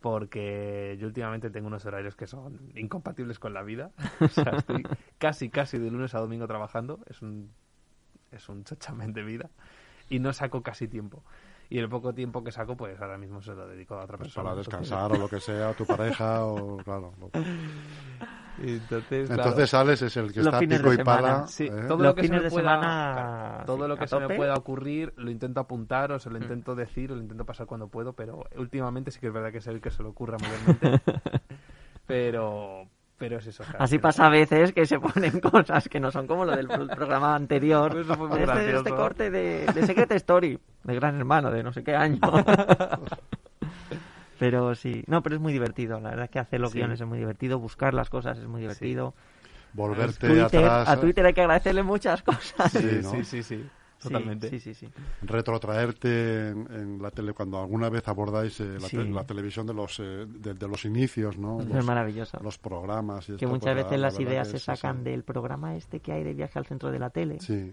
porque 0.01 0.97
yo 0.99 1.07
últimamente 1.07 1.49
tengo 1.49 1.67
unos 1.67 1.85
horarios 1.85 2.15
que 2.15 2.27
son 2.27 2.71
incompatibles 2.75 3.39
con 3.39 3.53
la 3.53 3.63
vida. 3.63 3.91
O 4.21 4.27
sea, 4.27 4.53
estoy 4.57 4.83
casi, 5.17 5.49
casi 5.49 5.77
de 5.77 5.89
lunes 5.91 6.13
a 6.15 6.19
domingo 6.19 6.47
trabajando. 6.47 6.99
Es 7.07 7.21
un, 7.21 7.49
es 8.31 8.47
un 8.49 8.63
chochamen 8.63 9.13
de 9.13 9.23
vida. 9.23 9.49
Y 10.09 10.19
no 10.19 10.31
saco 10.33 10.61
casi 10.63 10.87
tiempo. 10.87 11.23
Y 11.69 11.79
el 11.79 11.89
poco 11.89 12.13
tiempo 12.13 12.43
que 12.43 12.51
saco, 12.51 12.77
pues 12.77 12.99
ahora 13.01 13.17
mismo 13.17 13.41
se 13.41 13.53
lo 13.53 13.67
dedico 13.67 13.95
a 13.95 14.03
otra 14.05 14.17
Pues 14.17 14.29
persona. 14.29 14.43
para 14.45 14.55
descansar 14.55 15.11
o 15.11 15.17
lo 15.17 15.27
que 15.29 15.39
sea, 15.41 15.73
tu 15.73 15.85
pareja 15.85 16.45
o 16.45 16.77
claro. 16.77 17.13
lo- 17.19 17.31
Entonces, 18.61 19.27
claro. 19.27 19.43
Entonces 19.43 19.73
Alex 19.73 20.01
es 20.01 20.17
el 20.17 20.33
que 20.33 20.39
está 20.39 20.59
pico 20.59 20.93
y 20.93 20.97
pala. 21.03 21.45
Sí, 21.47 21.65
¿eh? 21.65 21.85
todo 21.87 22.03
lo 22.03 22.15
que 22.15 22.23
se 22.27 22.33
me 22.33 22.49
pueda, 22.49 22.49
semana 22.49 23.13
claro, 23.13 23.65
todo 23.65 23.87
lo 23.87 23.93
a 23.93 23.97
que 23.99 24.07
se 24.07 24.15
me 24.15 24.21
tope. 24.23 24.35
pueda 24.35 24.53
ocurrir 24.55 25.13
lo 25.17 25.29
intento 25.29 25.59
apuntar 25.59 26.11
o 26.11 26.19
se 26.19 26.29
Mm. 26.29 26.33
lo 26.33 26.39
intento 26.39 26.75
decir 26.75 27.11
o 27.11 27.15
lo 27.15 27.21
intento 27.21 27.45
pasar 27.45 27.67
cuando 27.67 27.87
puedo, 27.87 28.13
pero 28.13 28.43
últimamente 28.57 29.11
sí 29.11 29.19
que 29.19 29.27
es 29.27 29.33
verdad 29.33 29.51
que 29.51 29.59
es 29.59 29.67
el 29.67 29.79
que 29.81 29.91
se 29.91 30.01
le 30.03 30.09
ocurra 30.09 30.37
mayormente. 30.39 31.01
pero 32.07 32.87
pero 33.19 33.37
es 33.39 33.47
eso. 33.47 33.63
Así 33.79 33.97
pasa 33.97 34.27
a 34.27 34.29
veces 34.29 34.73
que 34.73 34.85
se 34.85 34.99
ponen 34.99 35.39
cosas 35.41 35.89
que 35.89 35.99
no 35.99 36.11
son 36.11 36.27
como 36.27 36.45
lo 36.45 36.55
del 36.55 36.67
pro- 36.67 36.85
programa 36.87 37.33
anterior. 37.35 37.97
Eso 37.97 38.13
fue 38.13 38.27
muy 38.27 38.39
este, 38.41 38.75
este 38.75 38.89
corte 38.91 39.31
de, 39.31 39.65
de 39.73 39.85
Secret 39.87 40.11
Story, 40.11 40.59
de 40.83 40.95
Gran 40.95 41.17
Hermano, 41.17 41.49
de 41.49 41.63
no 41.63 41.73
sé 41.73 41.83
qué 41.83 41.95
año. 41.95 42.19
pero 44.39 44.75
sí, 44.75 45.03
no, 45.07 45.21
pero 45.23 45.35
es 45.35 45.41
muy 45.41 45.53
divertido. 45.53 45.99
La 45.99 46.09
verdad 46.09 46.25
es 46.25 46.31
que 46.31 46.39
hacer 46.39 46.59
los 46.59 46.71
Sí. 46.71 46.79
guiones 46.79 46.99
es 47.01 47.07
muy 47.07 47.19
divertido, 47.19 47.59
buscar 47.59 47.93
las 47.93 48.09
cosas 48.09 48.37
es 48.37 48.47
muy 48.47 48.61
divertido. 48.61 49.13
Volverte 49.73 50.27
Twitter, 50.27 50.43
atrás, 50.63 50.89
a 50.89 50.99
Twitter 50.99 51.25
hay 51.25 51.33
que 51.33 51.41
agradecerle 51.41 51.83
muchas 51.83 52.23
cosas. 52.23 52.71
Sí, 52.71 52.99
¿no? 53.03 53.11
sí, 53.11 53.23
sí, 53.25 53.43
sí, 53.43 53.57
Sí, 53.99 54.09
totalmente. 54.09 54.49
Sí, 54.49 54.59
sí, 54.59 54.73
sí. 54.73 54.87
retrotraerte 55.23 56.49
en, 56.49 56.67
en 56.71 57.01
la 57.01 57.09
tele 57.11 57.33
cuando 57.33 57.59
alguna 57.59 57.89
vez 57.89 58.07
abordáis 58.07 58.59
eh, 58.59 58.77
la, 58.79 58.87
Sí. 58.87 58.97
te- 58.97 59.05
la 59.05 59.23
televisión 59.25 59.65
de 59.67 59.73
los 59.73 59.99
eh, 59.99 60.25
de, 60.27 60.53
de 60.53 60.67
los 60.67 60.85
inicios, 60.85 61.37
¿no? 61.37 61.59
Eso 61.59 61.69
Los, 61.69 61.77
es 61.79 61.85
maravilloso. 61.85 62.39
los 62.43 62.57
programas 62.59 63.23
y 63.29 63.33
que 63.37 63.45
esto, 63.45 63.47
muchas 63.49 63.73
pues, 63.73 63.85
veces 63.85 63.99
la 63.99 64.07
las 64.07 64.19
ideas 64.19 64.47
se 64.49 64.59
sacan 64.59 65.03
del 65.03 65.23
programa 65.23 65.75
este 65.75 65.99
que 65.99 66.11
hay 66.13 66.23
de 66.23 66.33
viaje 66.33 66.59
al 66.59 66.65
centro 66.65 66.91
de 66.91 66.99
la 66.99 67.09
tele, 67.09 67.39
Sí. 67.39 67.71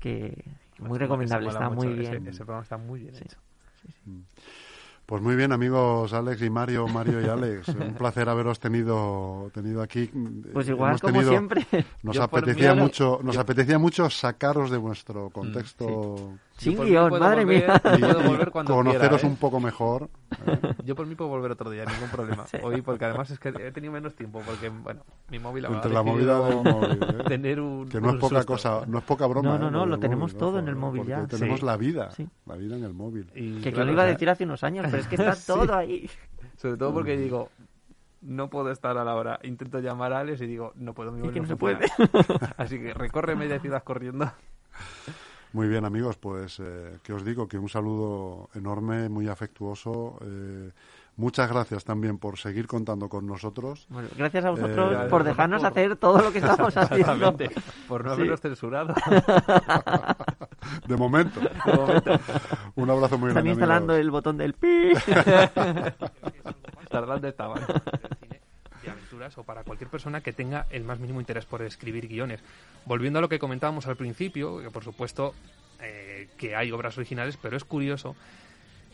que 0.00 0.44
muy 0.78 0.90
Ese 0.92 0.98
recomendable, 1.00 1.48
está 1.48 1.68
mucho, 1.68 1.88
muy 1.88 2.00
ese- 2.00 2.10
bien. 2.12 2.26
Ese, 2.28 2.38
programa 2.44 2.62
está 2.62 2.76
muy 2.76 3.00
bien 3.00 3.14
Sí. 3.14 3.24
hecho. 3.24 3.38
Pues 5.06 5.22
muy 5.22 5.36
bien, 5.36 5.52
amigos 5.52 6.12
Alex 6.12 6.42
y 6.42 6.50
Mario, 6.50 6.88
Mario 6.88 7.20
y 7.20 7.26
Alex. 7.28 7.68
Un 7.68 7.94
placer 7.94 8.28
haberos 8.28 8.58
tenido 8.58 9.50
tenido 9.54 9.80
aquí. 9.82 10.10
Pues 10.52 10.68
igual, 10.68 10.90
Hemos 10.90 11.00
como 11.00 11.12
tenido- 11.14 11.30
siempre. 11.30 11.66
Nos 12.02 12.18
apetecía 12.18 12.74
mucho, 12.74 13.20
nos 13.22 13.36
yo- 13.36 13.40
apetecía 13.40 13.78
mucho 13.78 14.10
sacaros 14.10 14.70
de 14.70 14.78
vuestro 14.78 15.30
contexto 15.30 15.86
Yo 16.16 16.30
Sin 16.56 16.78
mí 16.78 16.86
guion, 16.86 17.10
puedo 17.10 17.22
madre 17.22 17.44
volver- 17.44 17.66
mía. 17.66 17.80
puedo 18.12 18.22
volver 18.28 18.50
cuando 18.50 18.74
conoceros 18.74 19.08
quiera, 19.08 19.26
¿eh? 19.26 19.30
un 19.30 19.36
poco 19.36 19.60
mejor. 19.60 20.08
¿eh? 20.46 20.58
Yo 20.84 20.94
por 20.96 21.06
mí 21.06 21.14
puedo 21.14 21.28
volver 21.28 21.50
otro 21.52 21.68
día, 21.70 21.84
ningún 21.84 22.08
problema. 22.08 22.46
Sí. 22.46 22.56
Hoy, 22.62 22.80
porque 22.80 23.04
además 23.04 23.30
es 23.30 23.38
que 23.38 23.50
he 23.50 23.72
tenido 23.72 23.92
menos 23.92 24.14
tiempo, 24.14 24.40
porque, 24.46 24.70
bueno, 24.70 25.02
mi 25.28 25.38
móvil 25.38 25.66
ha 25.66 25.68
Entre 25.68 25.92
la 25.92 26.02
movida 26.02 26.40
del 26.48 26.56
móvil, 26.62 26.92
¿eh? 27.02 27.24
tener 27.28 27.60
un 27.60 27.88
que 27.88 28.00
no 28.00 28.08
es 28.08 28.14
un 28.14 28.20
poca 28.20 28.36
susto. 28.36 28.52
cosa, 28.52 28.82
no 28.86 28.98
es 28.98 29.04
poca 29.04 29.26
broma. 29.26 29.50
No, 29.50 29.58
no, 29.58 29.68
¿eh? 29.68 29.70
no, 29.70 29.86
lo 29.86 29.98
tenemos 29.98 30.32
móvil, 30.32 30.38
todo 30.38 30.48
ojo, 30.50 30.58
en 30.60 30.68
el 30.68 30.76
móvil 30.76 31.04
ya. 31.06 31.26
Tenemos 31.26 31.60
Sí. 31.60 31.66
la 31.66 31.76
vida, 31.76 32.10
Sí. 32.12 32.26
la 32.46 32.56
vida 32.56 32.76
en 32.76 32.84
el 32.84 32.94
móvil. 32.94 33.30
Y, 33.34 33.60
Que, 33.60 33.70
claro, 33.72 33.86
lo 33.86 33.92
iba 33.92 34.02
a 34.04 34.06
decir 34.06 34.30
hace 34.30 34.44
unos 34.44 34.64
años, 34.64 34.86
pero 34.90 35.02
es 35.02 35.08
que 35.08 35.16
está 35.16 35.32
Sí. 35.34 35.46
todo 35.46 35.74
ahí. 35.74 36.08
Sobre 36.56 36.78
todo 36.78 36.94
porque 36.94 37.18
digo, 37.18 37.50
no 38.22 38.48
puedo 38.48 38.70
estar 38.70 38.96
a 38.96 39.04
la 39.04 39.14
hora. 39.14 39.38
Intento 39.42 39.78
llamar 39.80 40.14
a 40.14 40.20
Alex 40.20 40.40
y 40.40 40.46
digo, 40.46 40.72
no 40.76 40.94
puedo, 40.94 41.12
mi 41.12 41.18
móvil 41.20 41.34
que 41.34 41.40
no 41.40 41.46
se 41.48 41.56
funciona. 41.56 41.86
puede. 41.96 42.50
Así 42.56 42.78
que 42.80 42.94
recorre 42.94 43.36
media 43.36 43.60
ciudad 43.60 43.82
corriendo. 43.84 44.32
Muy 45.56 45.68
bien, 45.68 45.86
amigos, 45.86 46.18
pues 46.18 46.60
eh, 46.60 46.98
que 47.02 47.14
os 47.14 47.24
digo 47.24 47.48
que 47.48 47.56
un 47.56 47.70
saludo 47.70 48.50
enorme, 48.54 49.08
muy 49.08 49.26
afectuoso. 49.26 50.18
eh, 50.20 50.70
muchas 51.16 51.48
gracias 51.50 51.82
también 51.82 52.18
por 52.18 52.36
seguir 52.36 52.66
contando 52.66 53.08
con 53.08 53.26
nosotros. 53.26 53.86
Bueno, 53.88 54.10
gracias 54.18 54.44
a 54.44 54.50
vosotros 54.50 54.92
Eh, 54.92 55.08
por 55.08 55.24
dejarnos 55.24 55.62
por- 55.62 55.70
hacer 55.70 55.96
todo 55.96 56.20
lo 56.20 56.30
que 56.30 56.40
estamos 56.40 56.76
haciendo. 56.76 57.34
Por 57.88 58.04
no 58.04 58.10
Sí. 58.10 58.16
haberlos 58.20 58.40
censurado. 58.42 58.92
De 60.86 60.96
momento. 60.98 61.40
De 61.40 61.72
momento. 61.72 62.20
Un 62.74 62.90
abrazo 62.90 63.16
muy 63.16 63.28
Están 63.28 63.44
grande. 63.44 63.50
instalando 63.52 63.92
amigos. 63.94 64.04
el 64.04 64.10
botón 64.10 64.36
del 64.36 64.52
pi. 64.60 64.92
Tardando 66.90 67.28
estaban. 67.28 67.62
O 69.36 69.44
para 69.44 69.64
cualquier 69.64 69.90
persona 69.90 70.20
que 70.20 70.32
tenga 70.32 70.66
el 70.70 70.84
más 70.84 70.98
mínimo 70.98 71.20
interés 71.20 71.46
por 71.46 71.62
escribir 71.62 72.06
guiones. 72.08 72.40
Volviendo 72.84 73.18
a 73.18 73.22
lo 73.22 73.28
que 73.28 73.38
comentábamos 73.38 73.86
al 73.86 73.96
principio, 73.96 74.60
que 74.60 74.70
por 74.70 74.84
supuesto 74.84 75.34
eh, 75.80 76.28
que 76.36 76.54
hay 76.54 76.70
obras 76.70 76.96
originales, 76.98 77.38
pero 77.40 77.56
es 77.56 77.64
curioso 77.64 78.14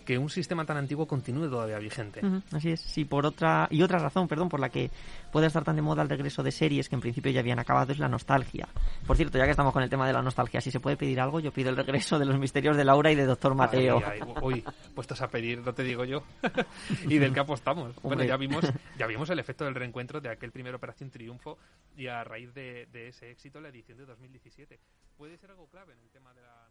que 0.03 0.19
un 0.19 0.31
sistema 0.31 0.65
tan 0.65 0.77
antiguo 0.77 1.07
continúe 1.07 1.49
todavía 1.49 1.79
vigente. 1.79 2.25
Ujú, 2.25 2.43
Así 2.53 2.71
es, 2.71 2.81
sí, 2.81 3.05
por 3.05 3.27
otra 3.27 3.69
y 3.71 3.83
otra 3.83 3.99
razón, 3.99 4.29
perdón, 4.29 4.49
por 4.49 4.61
la 4.61 4.69
que 4.69 4.91
puede 5.31 5.47
estar 5.47 5.65
tan 5.65 5.77
de 5.77 5.83
moda 5.83 6.03
el 6.03 6.09
regreso 6.09 6.43
de 6.43 6.53
series 6.53 6.89
que 6.89 6.95
en 6.95 7.01
principio 7.01 7.31
ya 7.33 7.41
habían 7.41 7.59
acabado 7.59 7.93
es 7.93 7.99
la 7.99 8.09
nostalgia. 8.09 8.69
Por 9.07 9.17
cierto, 9.17 9.39
ya 9.39 9.45
que 9.45 9.51
estamos 9.51 9.73
con 9.73 9.83
el 9.83 9.91
tema 9.91 10.07
de 10.07 10.13
la 10.13 10.23
nostalgia, 10.23 10.61
si 10.61 10.71
se 10.71 10.81
puede 10.81 10.97
pedir 10.97 11.21
algo, 11.21 11.41
yo 11.41 11.53
pido 11.53 11.71
el 11.71 11.77
regreso 11.77 12.19
de 12.19 12.27
los 12.27 12.39
misterios 12.39 12.77
de 12.77 12.85
Laura 12.85 13.11
y 13.11 13.15
de 13.15 13.27
Doctor 13.27 13.55
Mateo. 13.55 14.03
Ay, 14.05 14.21
ay, 14.21 14.35
uy, 14.43 14.65
puestos 14.95 15.21
a 15.23 15.29
pedir, 15.29 15.61
no 15.61 15.73
te 15.73 15.83
digo 15.83 16.05
yo. 16.05 16.23
y 17.09 17.19
del 17.19 17.33
que 17.33 17.41
apostamos. 17.41 17.95
Bueno, 18.03 18.25
ya 18.25 18.37
vimos, 18.37 18.65
ya 18.99 19.07
vimos 19.07 19.31
el 19.31 19.39
efecto 19.39 19.65
del 19.65 19.75
reencuentro 19.75 20.21
de 20.21 20.31
aquel 20.31 20.53
primer 20.53 20.75
Operación 20.75 21.11
Triunfo 21.11 21.59
y 21.97 22.07
a 22.07 22.25
raíz 22.25 22.53
de, 22.55 22.87
de 22.93 23.09
ese 23.09 23.31
éxito 23.31 23.61
la 23.61 23.69
edición 23.69 23.99
de 23.99 24.07
2017. 24.07 24.79
Puede 25.17 25.37
ser 25.37 25.51
algo 25.51 25.69
clave 25.69 25.93
en 25.93 26.01
el 26.01 26.11
tema 26.11 26.33
de 26.35 26.43
la 26.43 26.62